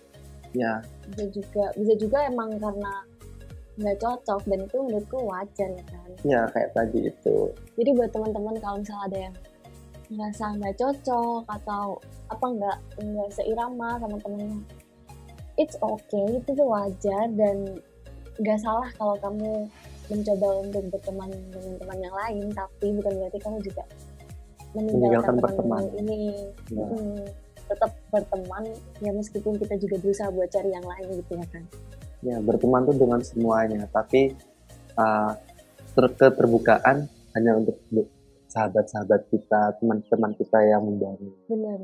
Ya. 0.55 0.81
Bisa 1.11 1.25
juga 1.29 1.65
bisa 1.75 1.93
juga 1.99 2.17
emang 2.25 2.55
karena 2.57 2.93
nggak 3.75 3.99
cocok 3.99 4.41
dan 4.47 4.59
itu 4.63 4.77
menurutku 4.79 5.17
wajar 5.27 5.69
ya 5.75 5.83
kan? 5.91 6.09
Ya 6.23 6.41
kayak 6.55 6.71
tadi 6.71 7.11
itu. 7.11 7.51
Jadi 7.75 7.89
buat 7.91 8.09
teman-teman 8.15 8.55
kalau 8.63 8.79
misalnya 8.79 9.03
ada 9.11 9.17
yang 9.29 9.35
ngerasa 10.11 10.45
nggak 10.61 10.75
cocok 10.77 11.43
atau 11.49 11.97
apa 12.29 12.45
nggak 12.45 12.77
nggak 13.01 13.29
seirama 13.33 13.97
sama 13.97 14.17
temennya 14.21 14.61
it's 15.55 15.77
okay 15.81 16.25
itu 16.37 16.49
tuh 16.53 16.67
wajar 16.67 17.25
dan 17.33 17.79
nggak 18.37 18.59
salah 18.59 18.87
kalau 18.99 19.15
kamu 19.23 19.65
mencoba 20.05 20.47
untuk 20.61 20.83
berteman 20.93 21.29
dengan 21.49 21.73
teman 21.81 21.97
yang 21.97 22.15
lain 22.15 22.45
tapi 22.53 22.87
bukan 22.93 23.13
berarti 23.17 23.39
kamu 23.41 23.57
juga 23.65 23.83
Meninggalkan 24.75 25.39
meninggalkan 25.39 25.55
teman 25.55 25.83
ini. 26.03 26.19
Ya. 26.67 26.85
Mm, 26.91 27.23
tetap 27.65 27.91
berteman 28.13 28.63
ya 29.01 29.11
meskipun 29.15 29.57
kita 29.57 29.73
juga 29.79 29.95
berusaha 30.03 30.29
buat 30.29 30.49
cari 30.51 30.69
yang 30.75 30.85
lain 30.85 31.07
gitu 31.23 31.31
ya 31.39 31.45
kan. 31.49 31.63
Ya 32.21 32.37
berteman 32.43 32.83
tuh 32.83 32.95
dengan 32.99 33.23
semuanya 33.23 33.87
tapi 33.89 34.35
uh, 34.99 35.31
ter- 35.95 36.15
keterbukaan 36.19 37.07
hanya 37.33 37.51
untuk 37.55 37.79
sahabat-sahabat 38.55 39.27
kita 39.27 39.75
teman-teman 39.83 40.31
kita 40.39 40.59
yang 40.63 40.81
membangun 40.87 41.35
bener 41.51 41.79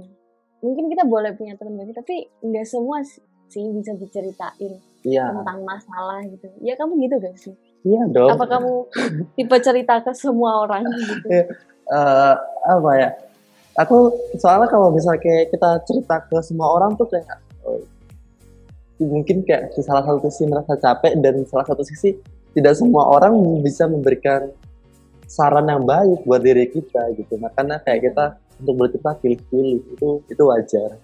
mungkin 0.64 0.88
kita 0.88 1.04
boleh 1.04 1.36
punya 1.36 1.60
teman 1.60 1.76
banyak 1.76 1.94
tapi 1.94 2.32
nggak 2.40 2.64
semua 2.64 3.04
sih 3.52 3.68
bisa 3.76 3.92
diceritain 4.00 4.80
iya. 5.04 5.28
tentang 5.28 5.60
masalah 5.68 6.24
gitu. 6.24 6.48
Ya 6.64 6.74
kamu 6.80 7.04
gitu 7.04 7.16
gak 7.20 7.36
sih? 7.36 7.54
Iya 7.84 8.08
dong. 8.08 8.32
Apa 8.32 8.46
kamu 8.48 8.74
tipe 9.36 9.58
cerita 9.60 10.00
ke 10.00 10.12
semua 10.16 10.64
orang 10.64 10.88
gitu? 10.88 11.28
Eh, 11.28 12.36
apa 12.64 12.92
ya? 12.96 13.10
Aku 13.84 14.16
soalnya 14.40 14.72
kalau 14.72 14.96
misalnya 14.96 15.20
kayak 15.20 15.52
kita 15.52 15.70
cerita 15.84 16.16
ke 16.24 16.40
semua 16.40 16.72
orang 16.80 16.96
tuh 16.96 17.08
kayak 17.12 17.28
eh, 17.68 17.84
mungkin 19.04 19.44
kayak 19.44 19.76
di 19.76 19.82
salah 19.84 20.04
satu 20.08 20.24
sisi 20.32 20.48
merasa 20.48 20.80
capek 20.80 21.20
dan 21.20 21.44
salah 21.48 21.68
satu 21.68 21.84
sisi 21.84 22.16
tidak 22.56 22.76
semua 22.76 23.08
orang 23.08 23.36
bisa 23.64 23.88
memberikan 23.88 24.52
saran 25.32 25.72
yang 25.72 25.88
baik 25.88 26.28
buat 26.28 26.44
diri 26.44 26.68
kita 26.68 27.16
gitu. 27.16 27.40
Makanya 27.40 27.80
kayak 27.80 28.12
kita 28.12 28.26
untuk 28.60 28.76
bercerita 28.84 29.16
pilih-pilih 29.16 29.80
itu 29.96 30.10
itu 30.28 30.44
wajar. 30.44 31.00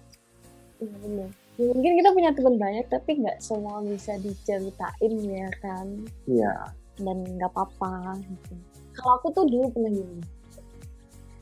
Iya. 0.83 1.27
Ya, 1.57 1.73
mungkin 1.73 1.93
kita 1.97 2.09
punya 2.13 2.29
teman 2.35 2.55
banyak 2.61 2.85
tapi 2.91 3.23
nggak 3.23 3.39
semua 3.41 3.81
bisa 3.81 4.13
diceritain 4.19 5.13
ya 5.23 5.49
kan? 5.63 5.87
Iya. 6.27 6.53
Dan 6.99 7.23
nggak 7.23 7.49
apa-apa 7.49 8.19
gitu. 8.21 8.53
Kalau 8.93 9.11
aku 9.17 9.27
tuh 9.31 9.45
dulu 9.47 9.65
pernah 9.71 9.89
gini. 9.89 10.21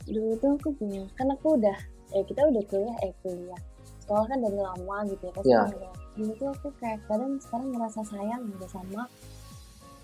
Dulu 0.06 0.38
tuh 0.38 0.50
aku 0.54 0.68
punya 0.78 1.02
kan 1.18 1.26
aku 1.34 1.58
udah 1.58 1.76
eh 2.14 2.22
kita 2.22 2.46
udah 2.48 2.62
kuliah 2.70 2.96
eh 3.02 3.12
kuliah. 3.20 3.60
Sekolah 4.06 4.24
kan 4.30 4.38
dari 4.38 4.56
lama 4.62 4.96
gitu 5.10 5.22
ya 5.26 5.32
pasti 5.34 5.50
Iya. 5.50 5.62
udah. 5.74 5.94
dulu 6.16 6.32
tuh 6.40 6.48
aku 6.48 6.68
kayak 6.80 7.04
kadang 7.12 7.36
sekarang 7.36 7.68
ngerasa 7.76 8.00
sayang 8.08 8.40
gitu 8.48 8.64
sama 8.72 9.04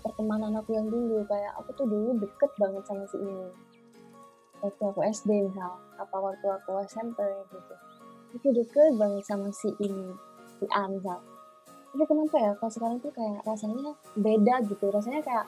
pertemanan 0.03 0.53
aku 0.59 0.75
yang 0.75 0.91
dulu 0.91 1.23
kayak 1.25 1.55
aku 1.57 1.71
tuh 1.79 1.87
dulu 1.87 2.19
deket 2.19 2.51
banget 2.59 2.83
sama 2.85 3.07
si 3.07 3.17
ini. 3.17 3.47
Waktu 4.59 4.83
aku 4.83 4.99
SD 5.03 5.29
misal 5.47 5.79
apa 5.99 6.15
waktu 6.19 6.47
aku 6.47 6.71
SMP 6.85 7.19
gitu. 7.49 7.75
Aku 8.35 8.47
deket 8.51 8.93
banget 8.99 9.23
sama 9.23 9.47
si 9.55 9.71
ini 9.79 10.11
si 10.59 10.67
Anzal 10.69 11.33
tapi 11.93 12.09
kenapa 12.09 12.35
ya? 12.41 12.51
Kalau 12.57 12.73
sekarang 12.73 12.97
tuh 13.05 13.13
kayak 13.13 13.45
rasanya 13.45 13.93
beda 14.17 14.65
gitu. 14.65 14.89
Rasanya 14.89 15.21
kayak 15.21 15.45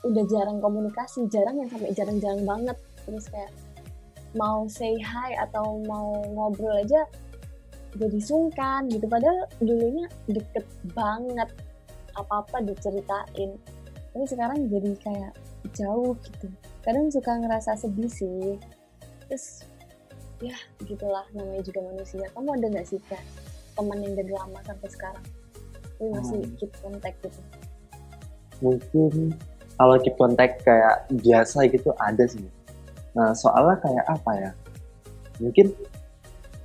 udah 0.00 0.24
jarang 0.24 0.58
komunikasi 0.64 1.28
jarang 1.28 1.60
yang 1.60 1.68
sampai 1.68 1.92
jarang-jarang 1.92 2.42
banget. 2.48 2.76
Terus 3.04 3.28
kayak 3.28 3.52
mau 4.32 4.64
say 4.64 4.96
hi 4.96 5.36
atau 5.36 5.84
mau 5.84 6.24
ngobrol 6.32 6.72
aja 6.80 7.04
jadi 8.00 8.16
sungkan 8.24 8.88
gitu. 8.88 9.04
Padahal 9.04 9.44
dulunya 9.60 10.08
deket 10.24 10.64
banget 10.96 11.52
apa-apa 12.16 12.64
diceritain. 12.64 13.56
Tapi 14.12 14.24
sekarang 14.28 14.68
jadi 14.68 14.92
kayak 15.00 15.32
jauh 15.76 16.12
gitu. 16.20 16.46
Kadang 16.84 17.08
suka 17.08 17.38
ngerasa 17.38 17.78
sedih 17.78 18.10
sih. 18.10 18.58
Terus 19.30 19.64
ya 20.42 20.56
gitulah 20.84 21.24
namanya 21.32 21.62
juga 21.62 21.80
manusia. 21.86 22.26
Kamu 22.34 22.58
ada 22.58 22.66
nggak 22.68 22.86
sih 22.88 22.98
kayak 23.08 23.24
teman 23.72 23.98
yang 24.04 24.14
dari 24.18 24.32
lama 24.34 24.58
sampai 24.66 24.88
sekarang? 24.90 25.26
Tapi 25.96 26.08
masih 26.12 26.40
Hmm. 26.42 26.54
keep 26.58 26.72
contact 26.82 27.18
gitu. 27.24 27.40
Mungkin 28.62 29.12
kalau 29.78 29.96
keep 30.02 30.16
contact 30.18 30.62
kayak 30.66 31.08
biasa 31.10 31.66
gitu 31.70 31.90
ada 31.96 32.24
sih. 32.28 32.44
Nah 33.16 33.32
soalnya 33.32 33.80
kayak 33.80 34.04
apa 34.10 34.30
ya? 34.36 34.50
Mungkin 35.40 35.72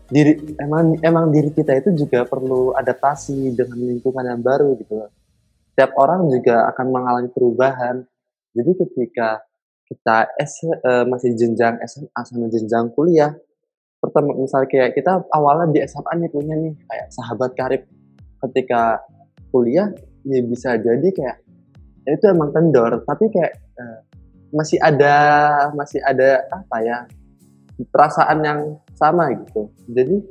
diri 0.08 0.40
emang 0.64 0.96
emang 1.04 1.32
diri 1.36 1.52
kita 1.52 1.76
itu 1.76 1.92
juga 1.96 2.24
perlu 2.24 2.72
adaptasi 2.76 3.52
dengan 3.56 3.76
lingkungan 3.76 4.26
yang 4.26 4.42
baru 4.44 4.76
gitu. 4.80 5.04
loh. 5.04 5.12
Setiap 5.78 5.94
orang 6.02 6.26
juga 6.34 6.66
akan 6.74 6.90
mengalami 6.90 7.30
perubahan. 7.30 8.02
Jadi 8.58 8.72
ketika 8.82 9.46
kita 9.86 10.26
S, 10.42 10.66
eh, 10.66 11.06
masih 11.06 11.38
jenjang 11.38 11.78
SMA 11.86 12.18
sama 12.26 12.50
jenjang 12.50 12.90
kuliah, 12.98 13.38
pertama 14.02 14.34
misalnya 14.34 14.74
kayak 14.74 14.98
kita 14.98 15.22
awalnya 15.30 15.70
di 15.70 15.86
SMA 15.86 16.18
nih 16.18 16.34
punya 16.34 16.58
nih 16.58 16.74
kayak 16.82 17.13
sahabat 17.13 17.54
karib. 17.54 17.86
Ketika 18.42 19.06
kuliah 19.54 19.94
ya 20.26 20.42
bisa 20.50 20.82
jadi 20.82 21.10
kayak 21.13 21.46
ya 22.10 22.10
itu 22.10 22.26
emang 22.26 22.50
kendor, 22.58 23.06
tapi 23.06 23.30
kayak 23.30 23.62
eh, 23.78 24.00
masih 24.50 24.82
ada 24.82 25.13
masih 25.78 26.02
ada 26.02 26.42
apa 26.58 26.78
ya 26.82 26.98
perasaan 27.94 28.42
yang 28.42 28.82
sama 28.98 29.30
gitu. 29.30 29.70
Jadi 29.94 30.26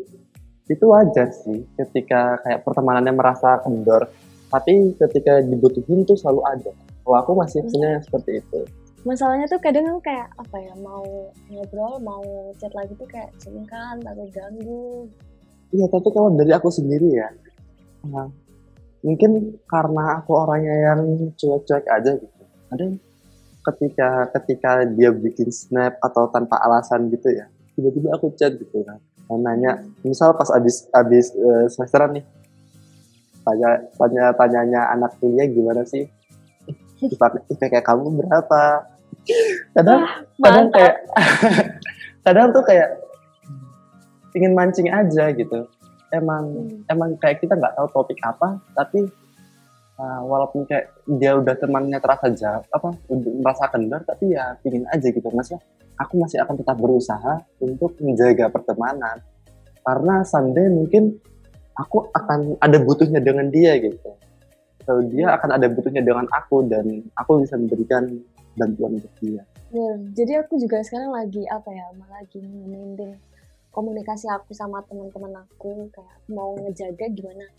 itu 0.66 0.84
wajar 0.90 1.30
sih 1.30 1.62
ketika 1.78 2.42
kayak 2.42 2.66
pertemanannya 2.66 3.14
merasa 3.14 3.62
kendor, 3.62 4.10
tapi 4.52 4.94
ketika 4.96 5.42
dibutuhin 5.44 6.06
tuh 6.06 6.16
selalu 6.18 6.42
ada. 6.46 6.72
Kalau 7.06 7.16
aku 7.22 7.32
masih 7.38 7.62
punya 7.70 7.98
yang 7.98 8.04
seperti 8.04 8.42
itu. 8.42 8.60
masalahnya 9.06 9.46
tuh 9.46 9.62
kadang 9.62 9.86
aku 9.86 10.02
kayak 10.02 10.26
apa 10.34 10.56
ya 10.58 10.74
mau 10.82 11.30
ngobrol 11.46 11.94
mau 12.02 12.50
chat 12.58 12.74
lagi 12.74 12.90
tuh 12.98 13.06
kayak 13.06 13.30
sungkan 13.38 14.02
takut 14.02 14.26
ganggu 14.34 15.06
Iya, 15.70 15.86
tapi 15.86 16.10
kalau 16.10 16.34
dari 16.34 16.50
aku 16.50 16.70
sendiri 16.74 17.14
ya, 17.14 17.30
eh, 18.06 18.28
mungkin 19.06 19.62
karena 19.66 20.18
aku 20.22 20.30
orangnya 20.34 20.74
yang 20.90 21.00
cuek-cuek 21.38 21.86
aja 21.86 22.18
gitu. 22.18 22.42
Ada 22.70 22.86
ketika 23.70 24.30
ketika 24.34 24.70
dia 24.90 25.10
bikin 25.14 25.54
snap 25.54 25.98
atau 26.02 26.30
tanpa 26.30 26.58
alasan 26.62 27.10
gitu 27.10 27.30
ya, 27.34 27.46
tiba-tiba 27.74 28.14
aku 28.14 28.30
chat 28.38 28.54
gitu 28.58 28.82
kan 28.82 28.98
nanya 29.34 29.82
misal 30.06 30.38
pas 30.38 30.46
abis 30.54 30.86
abis 30.94 31.34
uh, 31.34 31.66
semesteran 31.66 32.14
nih 32.14 32.24
tanya 33.46 33.70
tanya 33.94 34.24
tanyanya 34.34 34.80
anak 34.90 35.14
kuliah 35.22 35.46
gimana 35.46 35.86
sih? 35.86 36.10
IPK 36.98 37.46
IPK 37.54 37.74
kamu 37.86 38.18
berapa? 38.18 38.62
Kadang 39.72 40.00
kadang 40.42 40.66
Mantap. 40.66 40.74
kayak 40.74 40.96
kadang 42.26 42.46
tuh 42.50 42.64
kayak 42.66 42.88
ingin 44.34 44.52
mancing 44.52 44.90
aja 44.90 45.30
gitu. 45.30 45.70
Emang 46.10 46.44
Hmm. 46.46 46.82
emang 46.90 47.14
kayak 47.18 47.42
kita 47.42 47.54
nggak 47.54 47.74
tahu 47.74 47.86
topik 47.90 48.18
apa 48.22 48.62
tapi 48.74 49.06
uh, 49.98 50.20
walaupun 50.22 50.62
kayak 50.64 50.94
dia 51.18 51.34
udah 51.34 51.54
temannya 51.58 51.98
terasa 51.98 52.30
jauh 52.30 52.62
apa 52.70 52.94
udah 53.10 53.32
merasa 53.42 53.66
kendor 53.70 54.02
tapi 54.06 54.34
ya 54.34 54.54
pingin 54.62 54.86
aja 54.90 55.06
gitu. 55.06 55.26
Maksudnya 55.26 55.60
aku 55.98 56.14
masih 56.22 56.38
akan 56.42 56.54
tetap 56.58 56.76
berusaha 56.78 57.34
untuk 57.62 57.94
menjaga 58.02 58.50
pertemanan. 58.50 59.22
Karena 59.82 60.22
someday 60.26 60.66
mungkin 60.66 61.18
aku 61.76 62.08
akan 62.12 62.56
ada 62.60 62.78
butuhnya 62.80 63.20
dengan 63.20 63.48
dia 63.52 63.76
gitu 63.80 64.16
atau 64.86 65.02
dia 65.10 65.34
akan 65.34 65.58
ada 65.58 65.66
butuhnya 65.68 66.00
dengan 66.00 66.26
aku 66.30 66.64
dan 66.66 67.04
aku 67.18 67.42
bisa 67.42 67.58
memberikan 67.58 68.16
bantuan 68.56 68.96
untuk 68.96 69.12
dia 69.20 69.44
Ya, 69.74 69.98
jadi 70.14 70.46
aku 70.46 70.62
juga 70.62 70.78
sekarang 70.86 71.10
lagi 71.10 71.42
apa 71.50 71.74
ya, 71.74 71.90
lagi 72.06 72.38
maintain 72.38 73.18
komunikasi 73.74 74.30
aku 74.30 74.54
sama 74.54 74.78
teman-teman 74.86 75.42
aku 75.42 75.90
kayak 75.90 76.16
mau 76.30 76.54
ngejaga 76.54 77.10
gimana. 77.10 77.50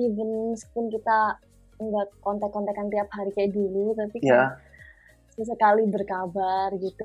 Even 0.00 0.56
meskipun 0.56 0.88
kita 0.88 1.36
nggak 1.76 2.08
kontak-kontakan 2.24 2.88
tiap 2.88 3.08
hari 3.12 3.30
kayak 3.36 3.52
dulu, 3.52 3.92
tapi 3.92 4.24
ya 4.24 4.26
kayak 4.26 4.50
sesekali 5.36 5.84
berkabar 5.92 6.72
gitu. 6.80 7.04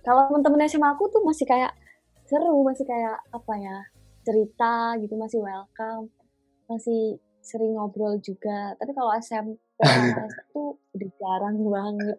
Kalau 0.00 0.32
teman-teman 0.32 0.64
SMA 0.64 0.88
aku 0.96 1.12
tuh 1.12 1.20
masih 1.20 1.44
kayak 1.44 1.76
seru, 2.24 2.64
masih 2.64 2.88
kayak 2.88 3.20
apa 3.30 3.52
ya 3.60 3.76
cerita 4.24 4.96
gitu, 4.98 5.14
masih 5.14 5.40
welcome, 5.44 6.08
masih 6.66 7.20
sering 7.44 7.76
ngobrol 7.76 8.16
juga. 8.24 8.72
Tapi 8.80 8.90
kalau 8.96 9.12
SMP 9.20 9.60
tuh 10.56 10.80
udah 10.96 11.10
jarang 11.20 11.56
banget. 11.68 12.18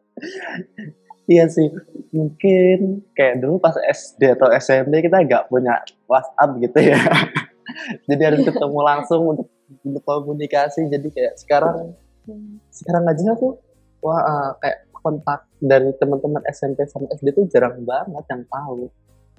Iya 1.26 1.50
sih, 1.50 1.74
mungkin 2.14 3.02
kayak 3.18 3.42
dulu 3.42 3.58
pas 3.58 3.74
SD 3.74 4.38
atau 4.38 4.54
SMP 4.54 5.02
kita 5.02 5.26
nggak 5.26 5.50
punya 5.50 5.82
WhatsApp 6.06 6.54
gitu 6.62 6.80
ya. 6.86 7.02
jadi 8.08 8.22
harus 8.30 8.46
ketemu 8.46 8.80
langsung 8.86 9.22
untuk, 9.26 9.50
untuk 9.82 10.04
komunikasi. 10.06 10.86
Jadi 10.86 11.10
kayak 11.10 11.34
sekarang 11.42 11.98
Hmm. 12.26 12.58
sekarang 12.74 13.06
aja 13.06 13.38
aku 13.38 13.54
wah 14.02 14.18
eh, 14.18 14.50
kayak 14.58 14.80
kontak 14.98 15.46
dari 15.62 15.94
teman-teman 16.02 16.42
SMP 16.50 16.82
sama 16.90 17.06
SD 17.14 17.38
tuh 17.38 17.46
jarang 17.54 17.86
banget 17.86 18.26
yang 18.34 18.42
tahu. 18.50 18.90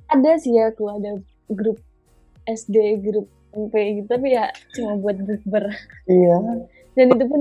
ada 0.06 0.38
sih 0.38 0.54
ya 0.54 0.70
aku 0.70 0.86
ada 0.86 1.18
grup 1.50 1.82
SD 2.46 2.76
grup 3.02 3.26
MP 3.50 3.72
gitu 3.96 4.08
tapi 4.08 4.32
ya 4.32 4.46
cuma 4.72 4.96
buat 4.96 5.16
bukber 5.18 5.64
Iya, 6.06 6.36
dan 6.92 7.06
itu 7.10 7.24
pun 7.24 7.40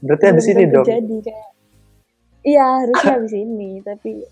berarti 0.00 0.24
habis 0.26 0.46
ini 0.46 0.64
dong. 0.66 0.82
jadi 0.82 1.16
kayak 1.20 1.48
iya 2.42 2.66
harusnya 2.80 3.12
habis 3.14 3.34
ini 3.34 3.80
tapi 3.80 4.24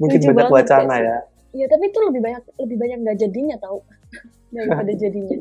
Mungkin 0.00 0.18
banyak 0.24 0.48
wacana 0.48 0.96
ya. 0.96 1.16
ya 1.52 1.66
tapi 1.66 1.84
itu 1.86 1.98
lebih 2.00 2.20
banyak 2.20 2.42
lebih 2.58 2.76
banyak 2.78 2.98
nggak 3.00 3.18
jadinya 3.18 3.56
tau 3.58 3.84
daripada 4.54 4.92
jadinya 4.92 5.36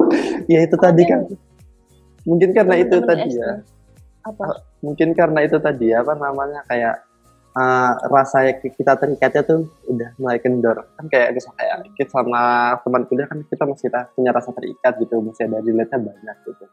Ya 0.45 0.59
itu 0.61 0.75
tadi 0.75 1.03
kan. 1.03 1.25
Mungkin 2.21 2.51
karena 2.51 2.75
itu 2.77 2.97
tadi 3.01 3.27
SD. 3.27 3.39
ya. 3.39 3.51
apa 4.19 4.45
mungkin 4.79 5.15
karena 5.15 5.39
itu 5.41 5.57
tadi 5.57 5.95
apa 5.95 6.11
namanya 6.13 6.59
kayak 6.67 6.99
uh, 7.55 7.93
rasa 8.09 8.53
kita 8.59 8.93
terikatnya 8.99 9.41
tuh 9.45 9.59
udah 9.89 10.09
mulai 10.21 10.37
kendor. 10.41 10.85
Kan 10.97 11.05
kayak 11.09 11.33
misal 11.33 11.53
kayak 11.57 11.85
kita 11.97 12.11
sama 12.11 12.75
teman 12.83 13.03
kuliah 13.09 13.27
kan 13.29 13.39
kita 13.45 13.63
masih 13.65 13.89
ta- 13.89 14.09
punya 14.13 14.33
rasa 14.33 14.53
terikat 14.53 14.93
gitu 15.01 15.21
masih 15.23 15.47
ada 15.49 15.57
relate-nya 15.61 15.99
banyak 16.01 16.37
gitu. 16.45 16.65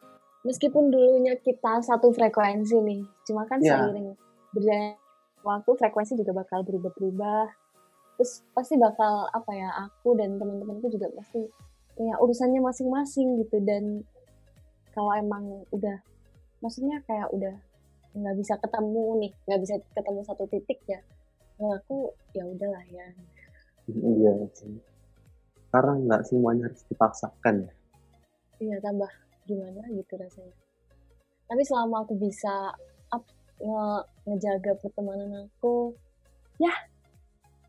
Meskipun 0.47 0.95
dulunya 0.95 1.35
kita 1.43 1.83
satu 1.83 2.15
frekuensi 2.15 2.79
nih 2.79 3.03
cuma 3.27 3.45
kan 3.51 3.59
Iya. 3.59 3.91
seiring 3.91 4.15
berjalannya 4.55 4.95
waktu 5.43 5.71
frekuensi 5.79 6.13
juga 6.19 6.33
bakal 6.43 6.63
berubah-berubah. 6.67 7.47
Terus 8.17 8.43
pasti 8.57 8.75
bakal 8.81 9.29
apa 9.29 9.53
ya 9.53 9.69
aku 9.87 10.17
dan 10.17 10.41
teman-temanku 10.41 10.89
juga 10.89 11.13
pasti 11.13 11.45
punya 11.97 12.17
urusannya 12.17 12.61
masing-masing 12.65 13.45
gitu. 13.45 13.61
Dan 13.61 14.03
kalau 14.97 15.13
emang 15.13 15.67
udah 15.75 16.01
maksudnya 16.65 17.05
kayak 17.05 17.29
udah 17.37 17.53
nggak 18.17 18.37
bisa 18.41 18.55
ketemu 18.57 19.05
nih 19.21 19.33
nggak 19.45 19.61
bisa 19.61 19.75
ketemu 19.93 20.21
satu 20.25 20.45
titik 20.49 20.81
ya. 20.89 21.01
Nah 21.61 21.77
aku 21.77 22.17
ya 22.33 22.45
udahlah 22.49 22.85
ya. 22.89 23.07
Iya 23.93 24.33
sih. 24.57 24.73
Karena 25.69 25.93
nggak 26.01 26.23
semuanya 26.25 26.73
harus 26.73 26.81
dipaksakan 26.89 27.69
ya. 27.69 27.73
Iya 28.57 28.77
tambah 28.81 29.13
gimana 29.45 29.85
gitu 29.93 30.17
rasanya. 30.17 30.57
Tapi 31.47 31.63
selama 31.63 32.03
aku 32.09 32.17
bisa 32.17 32.73
up, 33.13 33.23
nge- 33.61 34.07
ngejaga 34.27 34.73
pertemanan 34.81 35.47
aku 35.47 35.93
ya 36.57 36.73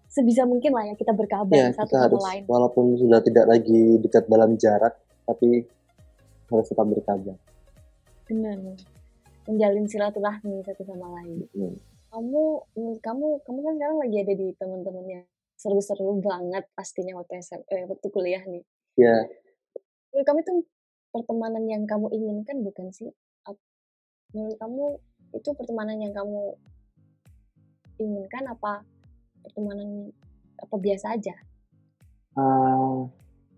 sebisa 0.07 0.47
mungkin 0.47 0.71
lah 0.71 0.87
ya 0.87 0.95
kita 0.95 1.11
berkabar 1.11 1.51
ya 1.51 1.75
satu 1.75 1.91
kita 1.91 1.99
sama 1.99 2.05
harus 2.07 2.23
lain. 2.23 2.43
walaupun 2.47 2.85
sudah 2.95 3.19
tidak 3.19 3.45
lagi 3.45 3.99
dekat 3.99 4.23
dalam 4.31 4.55
jarak 4.55 4.95
tapi 5.27 5.67
harus 6.47 6.65
tetap 6.71 6.87
berkabar. 6.87 7.35
Benar 8.25 8.55
menjalin 9.47 9.87
silaturahmi 9.87 10.61
satu 10.67 10.83
sama 10.83 11.07
lain. 11.21 11.47
Hmm. 11.55 11.75
kamu 12.07 12.43
menurut 12.79 13.01
kamu 13.03 13.25
kamu 13.43 13.59
kan 13.67 13.73
sekarang 13.75 13.97
lagi 13.99 14.17
ada 14.23 14.33
di 14.33 14.47
teman-teman 14.55 15.05
yang 15.05 15.25
seru-seru 15.59 16.23
banget 16.23 16.63
pastinya 16.71 17.19
waktu 17.19 17.43
SM, 17.43 17.61
eh, 17.67 17.83
waktu 17.83 18.07
kuliah 18.13 18.43
nih. 18.47 18.63
Ya 18.95 19.27
menurut 20.17 20.25
kamu 20.33 20.39
itu 20.41 20.53
pertemanan 21.13 21.63
yang 21.69 21.83
kamu 21.85 22.09
inginkan 22.09 22.57
bukan 22.65 22.89
sih? 22.89 23.13
Menurut 24.33 24.57
kamu 24.57 24.83
itu 25.37 25.49
pertemanan 25.53 26.01
yang 26.01 26.09
kamu 26.09 26.57
inginkan 28.01 28.49
apa 28.49 28.81
pertemanan 29.45 30.09
apa 30.57 30.75
biasa 30.75 31.13
aja? 31.13 31.37
Uh, 32.33 33.05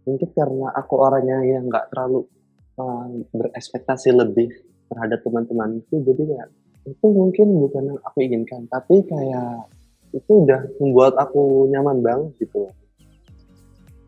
mungkin 0.03 0.29
karena 0.35 0.67
aku 0.75 0.99
orangnya 0.99 1.47
yang 1.47 1.71
nggak 1.71 1.95
terlalu 1.95 2.27
uh, 2.75 3.07
berekspektasi 3.31 4.11
lebih 4.11 4.51
terhadap 4.89 5.19
teman-temanku 5.23 5.95
jadi 6.03 6.23
ya 6.25 6.43
itu 6.89 7.05
mungkin 7.05 7.47
bukan 7.61 7.83
yang 7.93 7.99
aku 8.01 8.17
inginkan 8.25 8.65
tapi 8.67 9.05
kayak 9.05 9.69
itu 10.09 10.31
udah 10.41 10.65
membuat 10.81 11.13
aku 11.21 11.69
nyaman 11.69 12.01
banget 12.01 12.33
gitu 12.41 12.65
loh. 12.65 12.73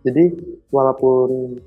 jadi 0.02 0.34
walaupun 0.74 1.62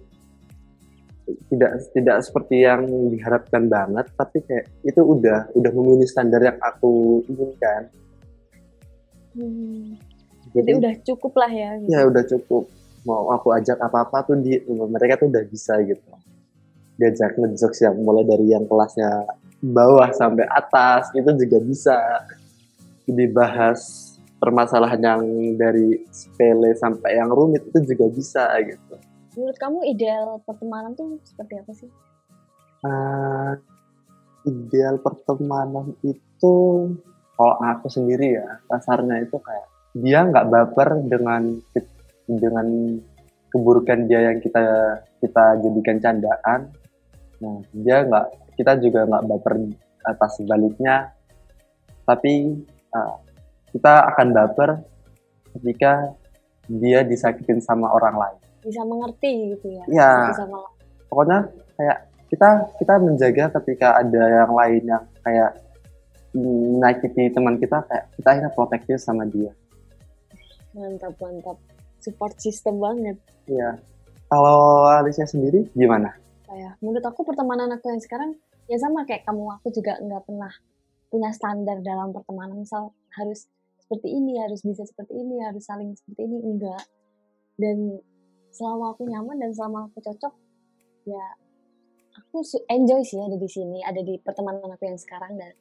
tidak 1.48 1.80
tidak 1.96 2.18
seperti 2.20 2.66
yang 2.66 2.84
diharapkan 3.14 3.70
banget 3.70 4.04
tapi 4.18 4.42
kayak 4.44 4.66
itu 4.84 5.00
udah 5.00 5.48
udah 5.56 5.70
memenuhi 5.72 6.04
standar 6.04 6.42
yang 6.42 6.58
aku 6.60 7.22
inginkan 7.30 7.88
Hmm, 9.34 9.98
jadi 10.54 10.78
udah 10.78 10.94
cukup 11.02 11.34
lah 11.34 11.50
ya 11.50 11.74
gitu. 11.82 11.90
ya 11.90 12.06
udah 12.06 12.22
cukup 12.22 12.70
mau 13.02 13.34
aku 13.34 13.50
ajak 13.50 13.74
apa 13.82 14.06
apa 14.06 14.22
tuh 14.22 14.38
di 14.38 14.62
mereka 14.70 15.18
tuh 15.18 15.26
udah 15.26 15.42
bisa 15.50 15.74
gitu 15.82 16.06
diajak 16.98 17.34
ngejokes 17.38 17.82
yang 17.82 17.96
mulai 17.98 18.22
dari 18.22 18.54
yang 18.54 18.64
kelasnya 18.70 19.26
bawah 19.64 20.12
sampai 20.12 20.44
atas 20.46 21.10
itu 21.16 21.26
juga 21.40 21.58
bisa 21.64 21.96
dibahas 23.08 24.12
permasalahan 24.38 25.00
yang 25.00 25.22
dari 25.56 26.04
sepele 26.12 26.76
sampai 26.76 27.16
yang 27.16 27.32
rumit 27.32 27.64
itu 27.64 27.96
juga 27.96 28.06
bisa 28.12 28.44
gitu. 28.60 28.94
Menurut 29.34 29.56
kamu 29.58 29.78
ideal 29.88 30.38
pertemanan 30.44 30.92
tuh 30.94 31.18
seperti 31.24 31.54
apa 31.58 31.72
sih? 31.72 31.90
Ah, 32.84 33.56
ideal 34.44 35.00
pertemanan 35.00 35.96
itu 36.04 36.54
kalau 37.34 37.56
aku 37.64 37.88
sendiri 37.90 38.38
ya 38.38 38.60
kasarnya 38.68 39.24
itu 39.24 39.36
kayak 39.40 39.66
dia 39.96 40.22
nggak 40.28 40.48
baper 40.52 40.88
dengan 41.08 41.58
dengan 42.28 42.66
keburukan 43.50 44.06
dia 44.06 44.30
yang 44.30 44.38
kita 44.38 44.62
kita 45.18 45.44
jadikan 45.64 45.98
candaan 45.98 46.60
nah 47.44 47.60
dia 47.76 47.96
nggak 48.02 48.26
kita 48.56 48.72
juga 48.80 49.04
nggak 49.04 49.24
baper 49.28 49.54
atas 50.04 50.40
sebaliknya 50.40 51.12
tapi 52.08 52.56
ah, 52.90 53.20
kita 53.68 53.92
akan 54.14 54.28
baper 54.32 54.70
ketika 55.52 56.16
dia 56.64 57.04
disakitin 57.04 57.60
sama 57.60 57.92
orang 57.92 58.16
lain 58.16 58.38
bisa 58.64 58.80
mengerti 58.82 59.52
gitu 59.52 59.76
ya 59.76 59.84
Iya. 59.84 60.10
pokoknya 61.12 61.38
kayak 61.76 61.98
kita 62.32 62.48
kita 62.80 62.94
menjaga 62.96 63.44
ketika 63.60 64.00
ada 64.00 64.22
yang 64.42 64.52
lain 64.56 64.82
yang 64.88 65.04
kayak 65.20 65.50
menyakiti 66.34 67.30
teman 67.30 67.60
kita 67.60 67.84
kayak 67.86 68.08
kita 68.16 68.28
akhirnya 68.32 68.52
protektif 68.56 68.96
sama 68.98 69.28
dia 69.28 69.52
mantap 70.72 71.12
mantap 71.20 71.60
support 72.00 72.34
system 72.40 72.80
banget 72.80 73.20
Iya. 73.44 73.76
Kalau 74.24 74.88
Alicia 74.88 75.28
sendiri 75.28 75.68
gimana? 75.76 76.16
Saya 76.54 76.78
menurut 76.78 77.02
aku 77.02 77.26
pertemanan 77.26 77.66
aku 77.74 77.90
yang 77.90 77.98
sekarang 77.98 78.38
ya 78.70 78.78
sama 78.78 79.02
kayak 79.02 79.26
kamu 79.26 79.58
aku 79.58 79.74
juga 79.74 79.98
nggak 79.98 80.22
pernah 80.22 80.54
punya 81.14 81.30
standar 81.30 81.78
dalam 81.78 82.10
pertemanan. 82.10 82.62
Misal 82.62 82.90
harus 83.14 83.46
seperti 83.78 84.10
ini 84.10 84.34
harus 84.42 84.66
bisa 84.66 84.82
seperti 84.82 85.14
ini 85.14 85.38
harus 85.46 85.62
saling 85.62 85.94
seperti 85.94 86.26
ini 86.26 86.38
enggak. 86.42 86.82
Dan 87.54 88.02
selama 88.50 88.98
aku 88.98 89.06
nyaman 89.06 89.38
dan 89.38 89.50
selama 89.54 89.86
aku 89.86 90.02
cocok 90.02 90.34
ya 91.06 91.24
aku 92.14 92.42
enjoy 92.70 93.02
sih 93.02 93.18
ada 93.18 93.34
di 93.34 93.46
sini 93.50 93.82
ada 93.82 94.02
di 94.02 94.18
pertemanan 94.18 94.66
aku 94.66 94.90
yang 94.90 94.98
sekarang. 94.98 95.38
Dan 95.38 95.54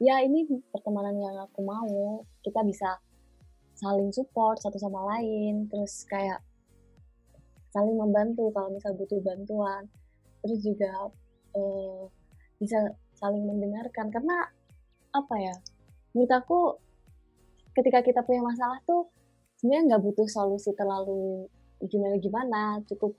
ya 0.00 0.20
ini 0.20 0.44
pertemanan 0.68 1.16
yang 1.16 1.36
aku 1.40 1.64
mau 1.64 2.24
kita 2.44 2.60
bisa 2.60 3.00
saling 3.74 4.12
support 4.12 4.60
satu 4.60 4.76
sama 4.76 5.00
lain 5.16 5.66
terus 5.66 6.04
kayak 6.06 6.44
saling 7.74 7.98
membantu 7.98 8.52
kalau 8.54 8.70
misal 8.70 8.94
butuh 8.94 9.18
bantuan 9.18 9.90
terus 10.44 10.60
juga 10.60 11.08
uh, 11.56 12.04
bisa 12.60 12.92
saling 13.16 13.48
mendengarkan. 13.48 14.12
Karena 14.12 14.44
apa 15.16 15.34
ya 15.40 15.54
menurut 16.12 16.32
aku 16.36 16.58
ketika 17.72 18.04
kita 18.04 18.20
punya 18.22 18.44
masalah 18.44 18.78
tuh 18.84 19.08
sebenarnya 19.58 19.96
nggak 19.96 20.02
butuh 20.04 20.28
solusi 20.28 20.76
terlalu 20.76 21.48
gimana 21.88 22.16
gimana 22.20 22.60
cukup 22.86 23.16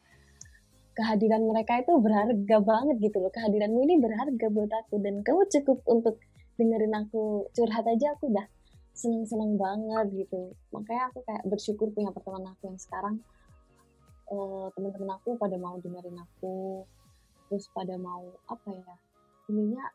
kehadiran 0.96 1.44
mereka 1.44 1.84
itu 1.84 1.92
berharga 2.00 2.58
banget 2.64 2.96
gitu 3.04 3.20
loh. 3.20 3.32
Kehadiranmu 3.34 3.80
ini 3.84 4.00
berharga 4.00 4.48
buat 4.48 4.72
aku 4.72 5.04
dan 5.04 5.20
kamu 5.28 5.44
cukup 5.52 5.84
untuk 5.92 6.16
dengerin 6.56 6.96
aku 6.96 7.52
curhat 7.52 7.84
aja 7.84 8.16
aku 8.16 8.32
udah 8.32 8.48
seneng-seneng 8.96 9.60
banget 9.60 10.08
gitu. 10.24 10.56
Makanya 10.72 11.12
aku 11.12 11.20
kayak 11.28 11.44
bersyukur 11.44 11.92
punya 11.92 12.16
pertemanan 12.16 12.56
aku 12.56 12.72
yang 12.72 12.80
sekarang. 12.80 13.20
Uh, 14.26 14.72
teman-teman 14.74 15.20
aku 15.20 15.38
pada 15.38 15.54
mau 15.60 15.78
dengerin 15.78 16.18
aku 16.18 16.82
terus 17.50 17.70
pada 17.72 17.96
mau 18.00 18.26
apa 18.50 18.70
ya 18.74 18.96
ininya 19.52 19.86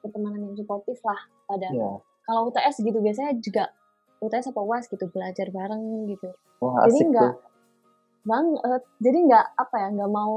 pertemanan 0.00 0.50
yang 0.50 0.56
suportif 0.56 1.00
lah 1.04 1.20
pada 1.44 1.68
yeah. 1.72 1.96
kalau 2.24 2.48
UTS 2.48 2.80
gitu 2.80 2.98
biasanya 3.00 3.36
juga 3.40 3.72
UTS 4.24 4.52
apa 4.52 4.60
UAS 4.64 4.88
gitu 4.88 5.04
belajar 5.12 5.52
bareng 5.52 6.08
gitu 6.08 6.32
Wah, 6.64 6.88
jadi 6.88 7.00
nggak 7.12 7.32
banget 8.24 8.82
jadi 9.04 9.18
nggak 9.28 9.46
apa 9.60 9.76
ya 9.76 9.88
nggak 10.00 10.12
mau 10.12 10.36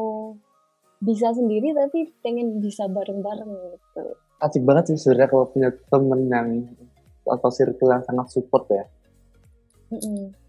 bisa 1.00 1.32
sendiri 1.32 1.72
tapi 1.72 2.12
pengen 2.20 2.60
bisa 2.60 2.90
bareng-bareng 2.92 3.48
gitu 3.48 4.18
asik 4.44 4.62
banget 4.66 4.94
sih 4.94 4.98
sebenarnya 5.00 5.30
kalau 5.32 5.46
punya 5.50 5.70
temen 5.90 6.22
yang 6.30 6.48
atau 7.28 7.50
circle 7.52 7.92
yang 7.92 8.04
sangat 8.08 8.28
support 8.32 8.66
ya. 8.72 8.86
Mm-hmm. 9.92 10.47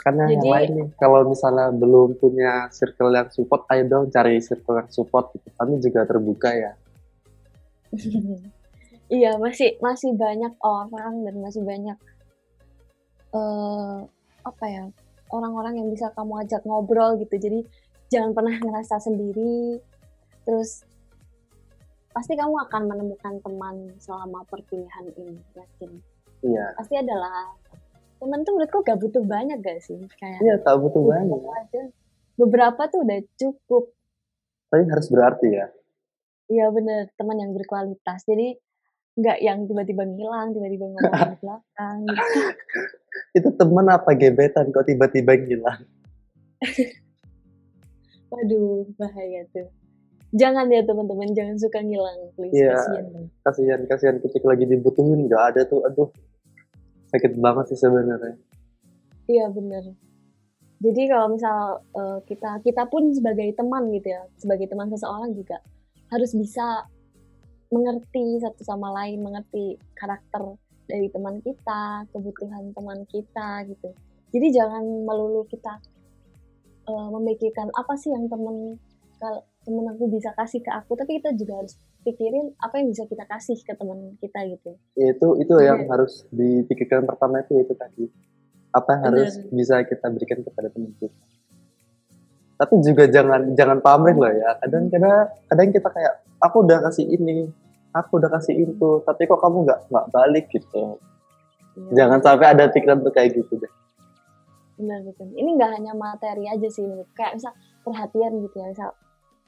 Karena 0.00 0.24
Jadi, 0.30 0.34
yang 0.38 0.44
lain 0.48 0.70
nih, 0.74 0.88
kalau 0.96 1.20
misalnya 1.28 1.68
belum 1.74 2.16
punya 2.16 2.70
circle 2.72 3.12
yang 3.12 3.28
support, 3.28 3.66
ayo 3.74 3.82
dong 3.86 4.04
cari 4.08 4.38
circle 4.38 4.78
yang 4.80 4.90
support. 4.90 5.34
Gitu. 5.34 5.48
Kami 5.54 5.74
juga 5.82 6.06
terbuka 6.06 6.50
ya. 6.54 6.72
iya, 9.18 9.36
masih 9.36 9.76
masih 9.82 10.14
banyak 10.14 10.54
orang 10.60 11.24
dan 11.24 11.34
masih 11.40 11.62
banyak 11.64 11.98
uh, 13.32 14.04
apa 14.44 14.64
ya 14.68 14.84
orang-orang 15.28 15.80
yang 15.80 15.88
bisa 15.92 16.08
kamu 16.14 16.46
ajak 16.46 16.62
ngobrol 16.64 17.16
gitu. 17.20 17.34
Jadi 17.36 17.64
jangan 18.08 18.32
pernah 18.32 18.56
ngerasa 18.56 19.00
sendiri. 19.00 19.80
Terus 20.48 20.88
pasti 22.18 22.34
kamu 22.34 22.66
akan 22.66 22.82
menemukan 22.90 23.34
teman 23.46 23.94
selama 24.02 24.42
perkuliahan 24.50 25.06
ini 25.14 25.38
yakin 25.54 25.90
iya 26.42 26.74
pasti 26.74 26.98
adalah 26.98 27.54
teman 28.18 28.42
tuh 28.42 28.52
menurutku 28.58 28.82
gak 28.82 28.98
butuh 28.98 29.22
banyak 29.22 29.58
gak 29.62 29.78
sih? 29.82 29.98
Kayak 30.18 30.38
iya 30.42 30.54
tak 30.58 30.76
butuh 30.82 31.02
banyak. 31.02 31.38
aja. 31.38 31.82
beberapa 32.38 32.86
tuh 32.86 33.02
udah 33.02 33.18
cukup. 33.34 33.90
Tapi 34.70 34.82
harus 34.86 35.08
berarti 35.10 35.48
ya? 35.50 35.66
Iya 36.50 36.70
bener. 36.70 37.10
Teman 37.18 37.38
yang 37.38 37.50
berkualitas. 37.50 38.22
Jadi 38.26 38.54
nggak 39.18 39.38
yang 39.42 39.66
tiba-tiba 39.66 40.06
ngilang 40.06 40.54
tiba-tiba 40.54 40.86
ngomong 40.94 41.10
di 41.34 41.38
belakang 41.42 41.96
gitu. 42.06 42.38
itu 43.34 43.48
teman 43.58 43.86
apa 43.90 44.14
gebetan 44.14 44.70
kok 44.70 44.86
tiba-tiba 44.86 45.34
ngilang? 45.34 45.82
Waduh 48.30 48.86
bahaya 48.94 49.42
tuh. 49.50 49.66
Jangan 50.30 50.70
ya 50.70 50.84
teman-teman. 50.86 51.34
Jangan 51.34 51.56
suka 51.58 51.82
ngilang 51.82 52.30
please. 52.38 52.54
Yeah, 52.54 52.78
kasihan. 52.78 53.04
Kasihan 53.42 53.80
kasihan. 53.88 54.16
Ketika 54.22 54.46
lagi 54.46 54.64
dibutuhin 54.68 55.26
nggak 55.26 55.42
ada 55.54 55.60
tuh. 55.66 55.82
Aduh 55.82 56.14
sakit 57.08 57.32
banget 57.40 57.64
sih 57.74 57.78
sebenarnya. 57.80 58.36
Iya 59.28 59.52
bener. 59.52 59.84
Jadi 60.78 61.02
kalau 61.10 61.34
misal 61.34 61.82
uh, 61.98 62.18
kita 62.22 62.62
kita 62.62 62.86
pun 62.86 63.10
sebagai 63.10 63.50
teman 63.58 63.90
gitu 63.90 64.14
ya 64.14 64.22
sebagai 64.38 64.70
teman 64.70 64.86
seseorang 64.94 65.34
juga 65.34 65.58
harus 66.08 66.32
bisa 66.38 66.86
mengerti 67.68 68.40
satu 68.40 68.62
sama 68.64 68.94
lain 68.94 69.20
mengerti 69.20 69.76
karakter 69.98 70.56
dari 70.88 71.12
teman 71.12 71.42
kita 71.44 72.08
kebutuhan 72.14 72.72
teman 72.72 73.04
kita 73.10 73.66
gitu. 73.68 73.90
Jadi 74.32 74.46
jangan 74.54 74.84
melulu 75.04 75.44
kita 75.50 75.76
uh, 76.88 77.08
memikirkan 77.12 77.68
apa 77.76 77.92
sih 77.98 78.14
yang 78.14 78.30
teman 78.30 78.80
kalau 79.18 79.44
temen 79.66 79.84
aku 79.92 80.08
bisa 80.08 80.32
kasih 80.32 80.64
ke 80.64 80.70
aku 80.72 80.96
tapi 80.96 81.20
kita 81.20 81.34
juga 81.36 81.60
harus 81.60 81.74
pikirin 82.08 82.56
apa 82.56 82.80
yang 82.80 82.88
bisa 82.88 83.04
kita 83.04 83.28
kasih 83.28 83.60
ke 83.60 83.76
teman 83.76 84.16
kita 84.16 84.40
gitu. 84.48 84.80
Ya, 84.96 85.12
itu 85.12 85.28
itu 85.44 85.54
yeah. 85.60 85.76
yang 85.76 85.84
harus 85.92 86.24
dipikirkan 86.32 87.04
pertama 87.04 87.44
itu 87.44 87.60
itu 87.60 87.76
tadi. 87.76 88.08
Apa 88.72 88.96
yang 88.96 89.02
harus 89.12 89.36
bisa 89.52 89.84
kita 89.84 90.08
berikan 90.08 90.40
kepada 90.40 90.72
teman 90.72 90.96
kita. 90.96 91.12
Tapi 92.58 92.74
juga 92.80 93.04
jangan 93.12 93.52
jangan 93.52 93.78
pamer 93.84 94.16
loh 94.16 94.32
ya. 94.32 94.56
Kadang 94.64 94.88
kadang 94.88 95.28
kadang 95.52 95.68
kita 95.68 95.88
kayak 95.92 96.14
aku 96.40 96.56
udah 96.64 96.78
kasih 96.88 97.04
ini 97.04 97.52
aku 97.92 98.20
udah 98.20 98.30
kasih 98.32 98.54
itu 98.56 98.90
tapi 99.04 99.24
kok 99.28 99.40
kamu 99.40 99.68
nggak 99.68 99.80
nggak 99.92 100.06
balik 100.08 100.46
gitu? 100.48 100.96
Yeah. 101.78 101.94
jangan 101.94 102.18
sampai 102.18 102.46
ada 102.58 102.66
pikiran 102.74 103.06
tuh 103.06 103.12
kayak 103.14 103.38
gitu 103.38 103.54
deh. 103.60 103.72
Benar 104.80 105.04
betul. 105.06 105.30
Ini 105.34 105.50
nggak 105.54 105.70
hanya 105.78 105.92
materi 105.94 106.50
aja 106.50 106.68
sih 106.72 106.82
kayak 107.14 107.38
misal 107.38 107.52
perhatian 107.86 108.42
gitu 108.42 108.56
ya. 108.58 108.66
Misal 108.72 108.90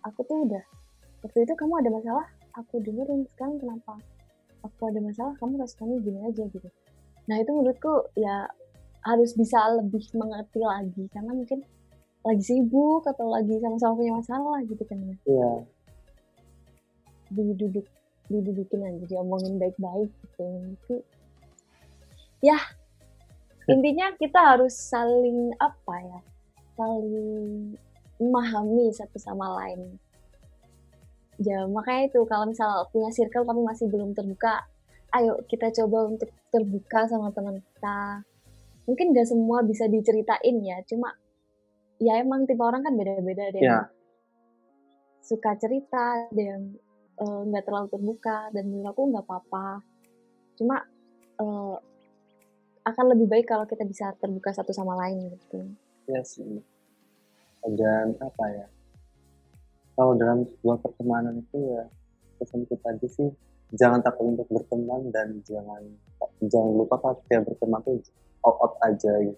aku 0.06 0.20
tuh 0.28 0.46
udah 0.46 0.64
waktu 1.26 1.38
itu 1.44 1.52
kamu 1.58 1.74
ada 1.84 1.90
masalah 1.92 2.26
aku 2.56 2.82
dengerin 2.82 3.26
sekarang 3.34 3.58
kenapa 3.60 3.98
aku 4.64 4.80
ada 4.88 5.00
masalah 5.00 5.34
kamu 5.40 5.60
responnya 5.60 5.96
gini 6.02 6.20
aja 6.26 6.44
gitu. 6.48 6.68
Nah 7.28 7.36
itu 7.40 7.50
menurutku 7.52 8.10
ya 8.18 8.48
harus 9.00 9.32
bisa 9.32 9.56
lebih 9.80 10.04
mengerti 10.12 10.60
lagi 10.60 11.04
karena 11.08 11.32
mungkin 11.32 11.64
lagi 12.20 12.44
sibuk 12.44 13.08
atau 13.08 13.32
lagi 13.32 13.56
sama-sama 13.56 13.96
punya 13.96 14.12
masalah 14.20 14.58
gitu 14.68 14.82
kan 14.84 14.98
ya. 15.00 15.16
Iya. 15.24 15.52
Diduduk 17.32 17.86
didudukin 18.30 18.80
aja 18.84 19.04
diomongin 19.08 19.56
baik-baik 19.56 20.10
gitu. 20.10 20.44
Itu 20.76 20.94
ya 22.44 22.60
intinya 23.68 24.12
kita 24.16 24.56
harus 24.56 24.74
saling 24.74 25.52
apa 25.60 25.94
ya 26.00 26.20
saling 26.76 27.76
memahami 28.20 28.92
satu 28.92 29.16
sama 29.16 29.56
lain. 29.64 29.96
Ya, 31.40 31.64
makanya 31.64 32.12
itu 32.12 32.20
kalau 32.28 32.52
misal 32.52 32.84
punya 32.92 33.08
circle 33.10 33.48
tapi 33.48 33.60
masih 33.64 33.88
belum 33.88 34.12
terbuka, 34.12 34.60
ayo 35.16 35.40
kita 35.48 35.72
coba 35.72 36.12
untuk 36.12 36.28
terbuka 36.52 37.08
sama 37.08 37.32
teman 37.32 37.64
kita. 37.64 38.20
Mungkin 38.84 39.16
gak 39.16 39.28
semua 39.28 39.64
bisa 39.64 39.88
diceritain 39.88 40.56
ya, 40.60 40.84
cuma 40.84 41.16
ya 42.00 42.20
emang 42.20 42.44
tipe 42.44 42.60
orang 42.60 42.84
kan 42.84 42.96
beda-beda 42.96 43.52
ada 43.52 43.58
yang 43.60 43.80
yeah. 43.80 43.86
suka 45.24 45.56
cerita, 45.56 46.28
ada 46.28 46.42
yang 46.56 46.62
eh, 47.20 47.40
nggak 47.48 47.62
uh, 47.64 47.66
terlalu 47.68 47.88
terbuka 47.92 48.48
dan 48.52 48.64
menurut 48.68 48.92
aku 48.92 49.02
nggak 49.08 49.24
apa-apa. 49.24 49.66
Cuma 50.56 50.76
uh, 51.40 51.76
akan 52.84 53.04
lebih 53.16 53.28
baik 53.28 53.46
kalau 53.48 53.64
kita 53.68 53.84
bisa 53.84 54.12
terbuka 54.16 54.52
satu 54.52 54.72
sama 54.72 54.96
lain 54.96 55.28
gitu. 55.36 55.60
Iya 56.08 56.20
sih 56.24 56.64
dan 57.68 58.16
apa 58.20 58.44
ya 58.48 58.66
kalau 60.00 60.16
dalam 60.16 60.48
sebuah 60.48 60.80
pertemanan 60.80 61.44
itu 61.44 61.60
ya 61.60 61.84
pesanku 62.40 62.72
tadi 62.80 63.04
sih 63.04 63.28
jangan 63.76 64.00
takut 64.00 64.32
untuk 64.32 64.48
berteman 64.48 65.12
dan 65.12 65.44
jangan 65.44 65.84
jangan 66.40 66.72
lupa 66.72 66.96
kalau 67.04 67.20
kita 67.28 67.44
berteman 67.44 67.84
tuh 67.84 68.00
out 68.48 68.56
out 68.64 68.74
aja 68.80 69.12
gitu. 69.20 69.36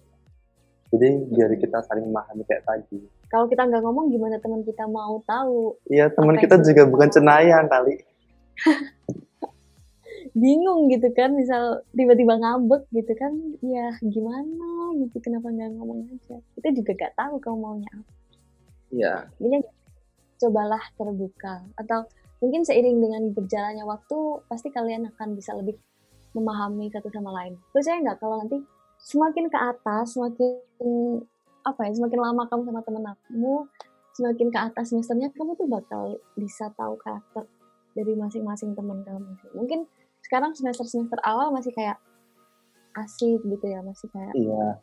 Jadi 0.95 1.09
biar 1.35 1.51
kita 1.59 1.83
saling 1.83 2.07
memahami 2.07 2.47
kayak 2.47 2.63
tadi. 2.63 3.03
Kalau 3.27 3.51
kita 3.51 3.67
nggak 3.67 3.83
ngomong 3.83 4.07
gimana 4.07 4.39
teman 4.39 4.63
kita 4.63 4.87
mau 4.87 5.19
tahu? 5.27 5.75
Iya 5.91 6.07
teman 6.15 6.39
kita 6.39 6.55
juga 6.63 6.87
bukan 6.87 7.11
cenayang 7.11 7.67
kali. 7.67 7.99
Bingung 10.39 10.87
gitu 10.87 11.11
kan 11.11 11.35
misal 11.35 11.83
tiba-tiba 11.91 12.39
ngambek 12.39 12.87
gitu 12.95 13.11
kan 13.19 13.35
ya 13.59 13.91
gimana 13.99 14.95
gitu 14.95 15.19
kenapa 15.19 15.51
nggak 15.51 15.75
ngomong 15.75 16.07
aja? 16.07 16.39
Kita 16.55 16.71
juga 16.71 16.91
gak 16.95 17.19
tahu 17.19 17.35
kamu 17.43 17.57
maunya 17.59 17.91
apa. 17.91 18.13
Iya. 18.93 19.13
Ini 19.43 19.57
cobalah 20.43 20.83
terbuka. 20.99 21.63
Atau 21.79 22.05
mungkin 22.43 22.67
seiring 22.67 22.99
dengan 22.99 23.23
berjalannya 23.31 23.87
waktu 23.87 24.17
pasti 24.51 24.67
kalian 24.69 25.07
akan 25.15 25.39
bisa 25.39 25.55
lebih 25.55 25.79
memahami 26.35 26.91
satu 26.91 27.07
sama 27.07 27.31
lain. 27.31 27.55
Percaya 27.71 28.03
nggak 28.03 28.19
kalau 28.19 28.43
nanti 28.43 28.59
semakin 28.99 29.47
ke 29.47 29.57
atas 29.59 30.15
semakin 30.15 30.59
apa 31.63 31.79
ya 31.87 31.91
semakin 31.95 32.19
lama 32.19 32.43
kamu 32.51 32.61
sama 32.67 32.81
temen 32.83 33.03
aku 33.07 33.67
semakin 34.13 34.47
ke 34.51 34.59
atas 34.59 34.85
semesternya 34.91 35.31
kamu 35.31 35.55
tuh 35.55 35.67
bakal 35.67 36.19
bisa 36.35 36.69
tahu 36.75 36.99
karakter 36.99 37.47
dari 37.95 38.13
masing-masing 38.15 38.75
teman 38.75 39.03
kamu 39.03 39.35
mungkin 39.55 39.87
sekarang 40.23 40.55
semester 40.55 40.87
semester 40.87 41.19
awal 41.23 41.51
masih 41.51 41.71
kayak 41.71 41.99
asik 42.93 43.41
gitu 43.41 43.65
ya 43.65 43.79
masih 43.81 44.07
kayak 44.11 44.33
iya 44.37 44.77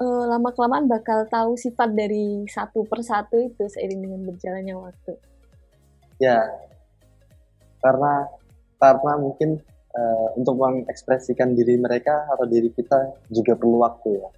uh, 0.00 0.24
lama 0.26 0.50
kelamaan 0.56 0.88
bakal 0.88 1.28
tahu 1.28 1.54
sifat 1.54 1.92
dari 1.92 2.48
satu 2.48 2.88
persatu 2.88 3.36
itu 3.36 3.68
seiring 3.68 4.00
dengan 4.00 4.20
berjalannya 4.26 4.74
waktu. 4.74 5.12
Ya 6.20 6.40
karena 7.80 8.28
karena 8.80 9.12
mungkin 9.20 9.60
uh, 9.96 10.28
untuk 10.36 10.56
mengekspresikan 10.56 11.52
diri 11.52 11.76
mereka 11.76 12.28
atau 12.32 12.48
diri 12.48 12.72
kita 12.72 13.12
juga 13.28 13.56
perlu 13.56 13.84
waktu 13.84 14.20
ya. 14.20 14.28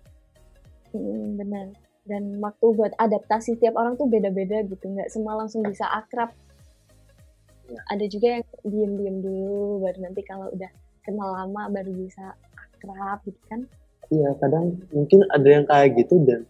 Hmm, 0.92 1.38
benar. 1.38 1.66
Dan 2.03 2.42
waktu 2.42 2.66
buat 2.75 2.92
adaptasi 2.98 3.62
tiap 3.62 3.79
orang 3.79 3.94
tuh 3.94 4.11
beda-beda 4.11 4.66
gitu. 4.66 4.90
Nggak 4.90 5.11
semua 5.11 5.38
langsung 5.38 5.62
bisa 5.62 5.87
akrab. 5.87 6.35
Ya. 7.72 7.81
ada 7.88 8.05
juga 8.05 8.27
yang 8.37 8.44
diem-diem 8.68 9.16
dulu 9.25 9.81
baru 9.87 9.98
nanti 10.05 10.20
kalau 10.29 10.51
udah 10.53 10.68
kenal 11.07 11.31
lama 11.33 11.72
baru 11.72 11.94
bisa 11.94 12.37
akrab 12.53 13.25
gitu 13.25 13.40
kan 13.48 13.64
iya 14.12 14.37
kadang 14.37 14.77
mungkin 14.92 15.25
ada 15.33 15.48
yang 15.48 15.64
kayak 15.64 15.96
gitu 15.96 16.20
dan 16.29 16.44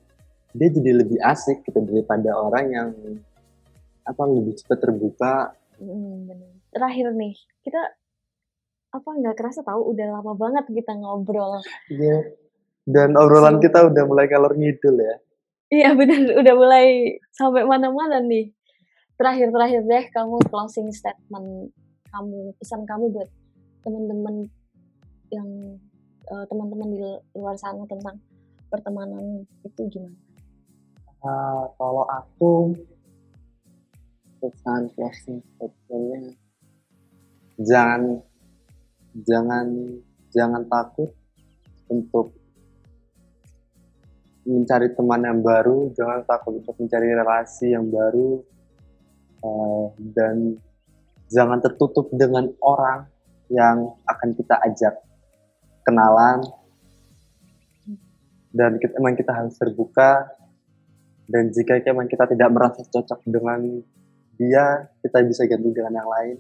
dia 0.53 0.69
jadi 0.69 0.91
lebih 1.07 1.17
asik 1.23 1.63
gitu 1.65 1.79
daripada 1.87 2.35
orang 2.35 2.67
yang 2.69 2.89
apa 4.03 4.23
lebih 4.27 4.59
cepat 4.59 4.79
terbuka. 4.83 5.35
Hmm, 5.79 6.27
benar 6.27 6.53
terakhir 6.73 7.13
nih 7.13 7.37
kita 7.63 7.81
apa 8.93 9.09
nggak 9.09 9.37
kerasa 9.37 9.61
tahu 9.65 9.93
udah 9.93 10.21
lama 10.21 10.33
banget 10.37 10.65
kita 10.73 10.93
ngobrol. 10.97 11.61
Iya 11.89 12.33
dan 12.89 13.15
obrolan 13.15 13.61
so, 13.61 13.63
kita 13.63 13.79
udah 13.89 14.03
mulai 14.09 14.27
kalor 14.27 14.53
ngidul 14.59 14.97
ya. 14.99 15.17
Iya 15.73 15.97
benar, 15.97 16.21
udah 16.45 16.55
mulai 16.59 17.17
sampai 17.33 17.65
mana-mana 17.65 18.21
nih. 18.21 18.53
Terakhir-terakhir 19.17 19.81
deh 19.87 20.05
kamu 20.13 20.37
closing 20.51 20.93
statement 20.93 21.73
kamu, 22.13 22.53
pesan 22.61 22.85
kamu 22.85 23.05
buat 23.09 23.31
teman-teman 23.81 24.51
yang 25.33 25.49
uh, 26.31 26.45
teman-teman 26.47 26.89
di 26.93 27.01
luar 27.35 27.57
sana 27.59 27.83
tentang 27.89 28.21
pertemanan 28.71 29.47
itu 29.67 29.83
gimana? 29.91 30.19
Uh, 31.23 31.71
kalau 31.79 32.05
aku 32.11 32.75
pesan 34.43 34.91
closing 34.99 35.39
statementnya 35.55 36.35
jangan 37.63 38.19
jangan 39.23 39.67
jangan 40.35 40.63
takut 40.67 41.15
untuk 41.87 42.35
mencari 44.43 44.91
teman 44.91 45.23
yang 45.23 45.39
baru, 45.39 45.95
jangan 45.95 46.27
takut 46.27 46.59
untuk 46.59 46.75
mencari 46.75 47.15
relasi 47.15 47.71
yang 47.71 47.87
baru, 47.87 48.43
uh, 49.47 49.87
dan 50.19 50.59
jangan 51.31 51.63
tertutup 51.63 52.11
dengan 52.11 52.51
orang 52.59 53.07
yang 53.53 53.95
akan 54.09 54.35
kita 54.35 54.59
ajak 54.67 54.99
kenalan, 55.83 56.43
dan 58.53 58.77
kita, 58.79 58.95
emang 59.01 59.15
kita 59.17 59.33
harus 59.33 59.55
terbuka, 59.57 60.29
dan 61.27 61.49
jika 61.49 61.81
emang 61.89 62.07
kita 62.11 62.29
tidak 62.29 62.49
merasa 62.53 62.85
cocok 62.85 63.25
dengan 63.25 63.81
dia, 64.37 64.93
kita 65.01 65.25
bisa 65.25 65.49
ganti 65.49 65.71
dengan 65.73 65.97
yang 65.97 66.11
lain. 66.11 66.37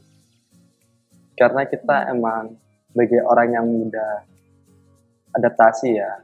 Karena 1.33 1.65
kita 1.65 2.13
emang 2.13 2.61
sebagai 2.93 3.25
orang 3.25 3.49
yang 3.57 3.67
mudah 3.67 4.29
adaptasi 5.33 5.97
ya, 5.97 6.21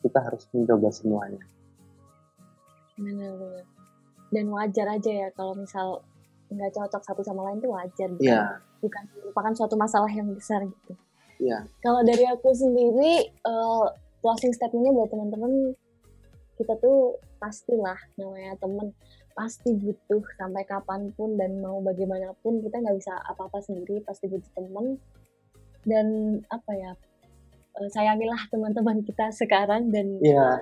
kita 0.00 0.18
harus 0.24 0.48
mencoba 0.56 0.88
semuanya. 0.88 1.44
Benar-benar. 2.96 3.66
Dan 4.28 4.44
wajar 4.52 4.86
aja 4.92 5.12
ya 5.12 5.28
kalau 5.32 5.52
misal 5.56 6.00
nggak 6.48 6.72
cocok 6.72 7.02
satu 7.04 7.20
sama 7.20 7.48
lain 7.48 7.60
tuh 7.60 7.72
wajar. 7.72 8.08
Iya. 8.16 8.32
Yeah. 8.32 8.48
Bukan 8.80 9.04
merupakan 9.20 9.52
suatu 9.52 9.76
masalah 9.76 10.08
yang 10.08 10.32
besar 10.32 10.64
gitu. 10.64 10.96
Iya. 11.38 11.58
Kalau 11.82 12.02
dari 12.02 12.26
aku 12.26 12.50
sendiri, 12.50 13.30
uh, 13.46 13.86
closing 14.22 14.50
statementnya 14.50 14.90
buat 14.94 15.10
teman-teman, 15.10 15.74
kita 16.58 16.74
tuh 16.82 17.22
pastilah 17.38 17.98
namanya 18.18 18.58
temen 18.58 18.90
pasti 19.38 19.70
butuh 19.70 20.18
sampai 20.34 20.66
kapan 20.66 21.14
pun 21.14 21.38
dan 21.38 21.62
mau 21.62 21.78
bagaimanapun 21.78 22.58
kita 22.58 22.82
nggak 22.82 22.98
bisa 22.98 23.14
apa-apa 23.30 23.62
sendiri 23.62 24.02
pasti 24.02 24.26
butuh 24.26 24.50
temen 24.58 24.98
dan 25.86 26.06
apa 26.50 26.72
ya 26.74 26.92
uh, 27.78 27.88
sayangilah 27.94 28.50
teman-teman 28.50 29.06
kita 29.06 29.30
sekarang 29.30 29.94
dan 29.94 30.18
yeah. 30.18 30.58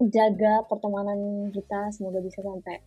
jaga 0.00 0.64
pertemanan 0.64 1.52
kita 1.52 1.92
semoga 1.92 2.24
bisa 2.24 2.40
sampai 2.40 2.80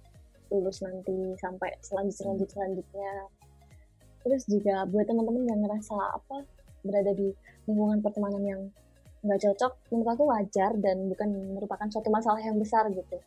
lulus 0.49 0.81
nanti 0.81 1.37
sampai 1.37 1.69
selanjut 1.85 2.17
selanjut 2.17 2.49
selanjutnya 2.49 3.29
terus 4.25 4.41
juga 4.49 4.89
buat 4.89 5.05
teman-teman 5.05 5.45
yang 5.45 5.61
ngerasa 5.61 5.93
apa 6.17 6.41
berada 6.83 7.11
di 7.13 7.33
lingkungan 7.65 7.99
pertemanan 8.01 8.43
yang 8.43 8.61
nggak 9.25 9.41
cocok 9.43 9.91
menurut 9.91 10.09
aku 10.13 10.23
wajar 10.29 10.71
dan 10.77 11.09
bukan 11.09 11.29
merupakan 11.57 11.87
suatu 11.89 12.09
masalah 12.13 12.39
yang 12.41 12.57
besar 12.57 12.87
gitu. 12.93 13.17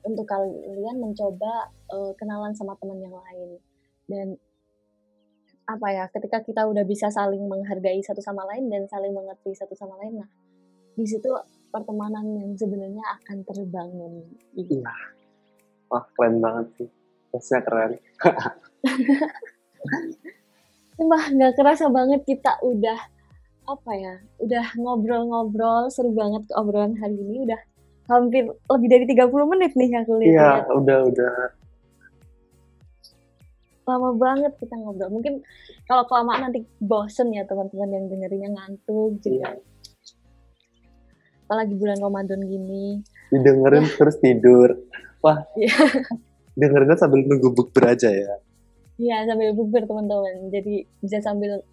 Untuk 0.00 0.24
kalian 0.24 0.96
mencoba 0.96 1.68
uh, 1.92 2.12
kenalan 2.16 2.56
sama 2.56 2.72
teman 2.80 3.02
yang 3.04 3.12
lain. 3.12 3.60
Dan 4.08 4.28
apa 5.68 5.86
ya 5.94 6.04
ketika 6.10 6.42
kita 6.42 6.66
udah 6.66 6.82
bisa 6.82 7.12
saling 7.14 7.46
menghargai 7.46 8.02
satu 8.02 8.18
sama 8.18 8.42
lain 8.50 8.66
dan 8.66 8.90
saling 8.90 9.14
mengerti 9.14 9.54
satu 9.54 9.78
sama 9.78 9.94
lain 10.02 10.18
nah 10.18 10.30
di 10.98 11.06
situ 11.06 11.30
pertemanan 11.70 12.26
yang 12.34 12.52
sebenarnya 12.58 13.04
akan 13.22 13.46
terbangun. 13.46 14.26
Gitu. 14.58 14.82
iya. 14.82 14.94
Wah 15.86 16.02
keren 16.18 16.42
banget 16.42 16.66
sih. 16.76 16.88
Maksudnya 17.30 17.62
keren 17.62 17.92
Sumpah 21.00 21.32
nggak 21.32 21.56
kerasa 21.56 21.88
banget 21.88 22.20
kita 22.28 22.60
udah 22.60 23.00
apa 23.64 23.92
ya 23.96 24.14
udah 24.42 24.66
ngobrol-ngobrol 24.76 25.88
seru 25.88 26.12
banget 26.12 26.44
ke 26.44 26.52
obrolan 26.58 26.92
hari 27.00 27.16
ini 27.16 27.48
udah 27.48 27.60
hampir 28.10 28.44
lebih 28.68 28.88
dari 28.90 29.04
30 29.08 29.30
menit 29.46 29.72
nih 29.78 29.94
aku 30.02 30.12
lihat 30.18 30.34
iya 30.34 30.50
udah 30.74 30.98
udah 31.06 31.34
lama 33.90 34.14
banget 34.14 34.52
kita 34.62 34.74
ngobrol. 34.78 35.10
Mungkin 35.10 35.42
kalau 35.90 36.06
kelamaan 36.06 36.50
nanti 36.50 36.62
bosen 36.78 37.34
ya 37.34 37.42
teman-teman 37.42 37.90
yang 37.90 38.04
dengerinnya 38.06 38.50
ngantuk 38.54 39.18
juga. 39.18 39.50
Iya. 39.50 39.66
Apalagi 41.50 41.74
bulan 41.74 41.98
Ramadan 41.98 42.40
gini. 42.46 43.02
Didengerin 43.34 43.86
ya. 43.86 43.94
terus 43.98 44.16
tidur. 44.22 44.68
Wah. 45.26 45.42
Iya. 45.58 45.74
Dengerinnya 46.54 46.94
sambil 46.94 47.26
nunggu 47.26 47.50
bukber 47.50 47.98
aja 47.98 48.10
ya. 48.14 48.38
Iya, 49.00 49.24
sambil 49.24 49.56
bukber 49.56 49.88
teman-teman. 49.88 50.52
Jadi 50.52 50.84
bisa 51.00 51.24
sambil 51.24 51.64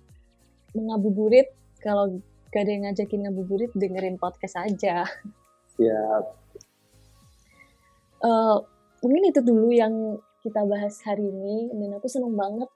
mengabuburit 0.71 1.51
kalau 1.83 2.23
gak 2.47 2.63
ada 2.63 2.71
yang 2.71 2.83
ngajakin 2.87 3.27
ngabuburit 3.27 3.71
dengerin 3.75 4.15
podcast 4.15 4.63
aja. 4.63 5.03
Siap. 5.75 6.23
Uh, 8.23 8.63
mungkin 9.03 9.27
itu 9.27 9.43
dulu 9.43 9.75
yang 9.75 10.15
kita 10.39 10.63
bahas 10.63 10.95
hari 11.03 11.27
ini 11.27 11.67
dan 11.75 11.99
aku 11.99 12.07
seneng 12.07 12.31
banget 12.33 12.71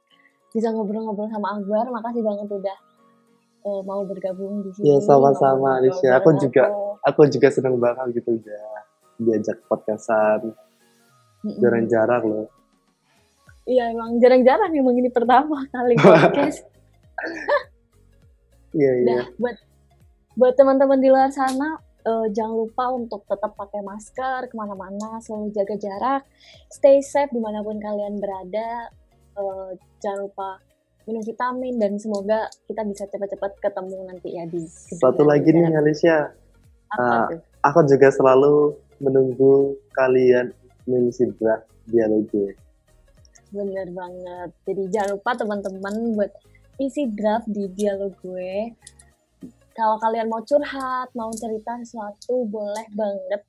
bisa 0.51 0.67
ngobrol-ngobrol 0.75 1.31
sama 1.31 1.55
Akbar. 1.55 1.87
Makasih 1.87 2.19
banget 2.19 2.47
udah 2.51 2.77
uh, 3.63 3.81
mau 3.87 4.03
bergabung 4.03 4.67
di 4.67 4.75
sini. 4.75 4.91
Ya 4.91 4.97
sama-sama 4.99 5.79
Alicia. 5.79 6.19
Aku 6.19 6.35
juga 6.35 6.67
aku 7.07 7.23
juga 7.31 7.47
seneng 7.47 7.79
banget 7.79 8.19
gitu 8.19 8.35
udah 8.35 8.67
diajak 9.15 9.63
podcastan. 9.71 10.51
Jarang-jarang 11.41 12.23
loh. 12.27 12.60
Iya 13.65 13.93
emang 13.93 14.17
jarang-jarang 14.17 14.73
emang 14.73 14.95
ini 14.97 15.09
pertama 15.13 15.65
kali 15.69 15.93
podcast. 16.01 16.65
Iya 18.71 18.91
iya. 19.03 19.21
buat 19.37 19.57
buat 20.39 20.53
teman-teman 20.55 20.97
di 20.97 21.11
luar 21.11 21.29
sana 21.29 21.77
uh, 22.05 22.27
jangan 22.31 22.55
lupa 22.55 22.85
untuk 22.93 23.21
tetap 23.27 23.53
pakai 23.53 23.81
masker 23.85 24.49
ke 24.49 24.55
mana-mana, 24.57 25.21
selalu 25.21 25.53
jaga 25.53 25.75
jarak, 25.77 26.21
stay 26.71 27.01
safe 27.03 27.29
di 27.29 27.41
mana 27.41 27.61
pun 27.61 27.77
kalian 27.77 28.17
berada. 28.17 28.89
Uh, 29.31 29.71
jangan 30.03 30.27
lupa 30.27 30.59
minum 31.07 31.23
vitamin 31.23 31.75
dan 31.81 31.97
semoga 31.97 32.51
kita 32.67 32.83
bisa 32.85 33.07
cepat-cepat 33.09 33.57
ketemu 33.57 33.97
nanti 34.05 34.29
ya 34.37 34.43
di. 34.45 34.61
Satu 34.97 35.23
lagi 35.25 35.49
nih 35.49 35.73
Alicia, 35.73 36.29
uh, 36.99 37.27
aku 37.63 37.79
juga 37.87 38.11
selalu 38.11 38.75
menunggu 39.01 39.77
kalian 39.97 40.53
mengisi 40.85 41.25
draft 41.37 41.65
dialog 41.89 42.29
Bener 43.51 43.87
banget. 43.91 44.49
Jadi 44.65 44.83
jangan 44.89 45.09
lupa 45.19 45.31
teman-teman 45.35 45.93
buat 46.15 46.31
isi 46.79 47.07
draft 47.11 47.45
di 47.51 47.67
dialog 47.71 48.15
gue 48.23 48.73
kalau 49.71 49.95
kalian 49.97 50.27
mau 50.27 50.43
curhat, 50.43 51.09
mau 51.15 51.31
cerita 51.31 51.79
sesuatu, 51.79 52.43
boleh 52.47 52.85
banget. 52.91 53.41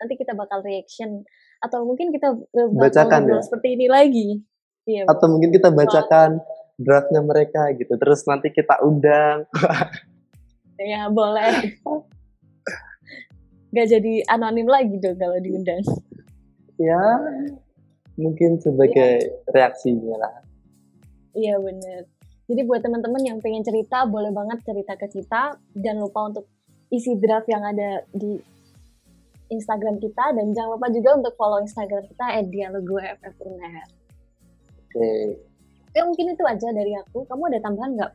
Nanti 0.00 0.14
kita 0.16 0.32
bakal 0.32 0.64
reaction 0.64 1.20
atau 1.60 1.84
mungkin 1.84 2.08
kita 2.08 2.32
bacakan 2.72 3.28
ya. 3.28 3.44
seperti 3.44 3.76
ini 3.76 3.86
lagi. 3.86 4.28
Iya. 4.88 5.04
Atau 5.04 5.28
mungkin 5.28 5.52
kita 5.52 5.68
bacakan 5.68 6.40
draftnya 6.80 7.20
mereka 7.20 7.68
gitu. 7.76 7.92
Terus 8.00 8.24
nanti 8.24 8.48
kita 8.48 8.80
undang. 8.80 9.44
ya 10.80 11.12
boleh. 11.12 11.76
Gak 13.76 13.86
jadi 13.86 14.24
anonim 14.26 14.66
lagi 14.66 14.96
dong 14.98 15.20
kalau 15.20 15.36
diundang. 15.38 15.84
Ya, 16.80 17.20
mungkin 18.20 18.60
sebagai 18.60 19.24
ya. 19.24 19.50
reaksinya 19.50 20.20
lah. 20.20 20.34
Iya 21.32 21.56
bener. 21.56 22.04
Jadi 22.50 22.60
buat 22.66 22.82
teman-teman 22.82 23.22
yang 23.22 23.38
pengen 23.38 23.62
cerita, 23.62 24.04
boleh 24.04 24.34
banget 24.34 24.60
cerita 24.66 24.98
ke 24.98 25.06
kita. 25.08 25.56
Jangan 25.78 26.00
lupa 26.02 26.20
untuk 26.28 26.44
isi 26.90 27.14
draft 27.16 27.46
yang 27.46 27.62
ada 27.62 28.02
di 28.10 28.36
Instagram 29.50 30.02
kita 30.02 30.34
dan 30.34 30.52
jangan 30.52 30.76
lupa 30.78 30.90
juga 30.90 31.10
untuk 31.18 31.32
follow 31.38 31.62
Instagram 31.62 32.04
kita 32.10 32.26
@dialogueffuner. 32.50 33.86
Oke, 34.90 35.10
Ya 35.90 36.06
mungkin 36.06 36.34
itu 36.34 36.44
aja 36.46 36.70
dari 36.70 36.94
aku. 36.94 37.26
Kamu 37.26 37.50
ada 37.50 37.58
tambahan 37.62 37.98
nggak? 37.98 38.12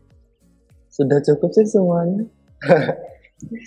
sudah 0.95 1.20
cukup 1.20 1.51
sih 1.51 1.68
semuanya. 1.68 2.24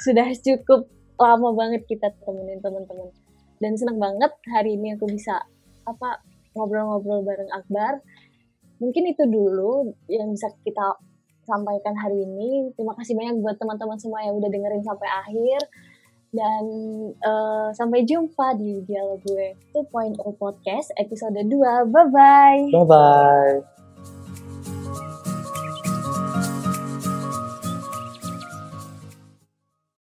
Sudah 0.00 0.32
cukup 0.32 0.88
lama 1.20 1.52
banget 1.52 1.84
kita 1.84 2.08
temenin 2.24 2.56
teman-teman. 2.64 3.12
Dan 3.60 3.76
senang 3.76 4.00
banget 4.00 4.32
hari 4.48 4.80
ini 4.80 4.96
aku 4.96 5.04
bisa 5.12 5.44
apa 5.88 6.20
ngobrol-ngobrol 6.52 7.24
bareng 7.24 7.52
Akbar. 7.54 8.02
Mungkin 8.78 9.10
itu 9.10 9.26
dulu 9.26 9.94
yang 10.06 10.30
bisa 10.30 10.52
kita 10.62 10.98
sampaikan 11.48 11.96
hari 11.96 12.22
ini. 12.28 12.70
Terima 12.76 12.92
kasih 12.94 13.16
banyak 13.16 13.40
buat 13.40 13.56
teman-teman 13.56 13.98
semua 13.98 14.22
yang 14.22 14.36
udah 14.36 14.50
dengerin 14.52 14.84
sampai 14.84 15.08
akhir. 15.08 15.60
Dan 16.28 16.64
eh, 17.16 17.68
sampai 17.72 18.04
jumpa 18.04 18.52
di 18.60 18.84
Dialog 18.84 19.24
Gue 19.24 19.56
2.0 19.72 20.20
Podcast 20.36 20.92
episode 21.00 21.40
2. 21.40 21.88
Bye-bye! 21.88 22.62
Bye 22.68 22.84
bye. 22.84 23.77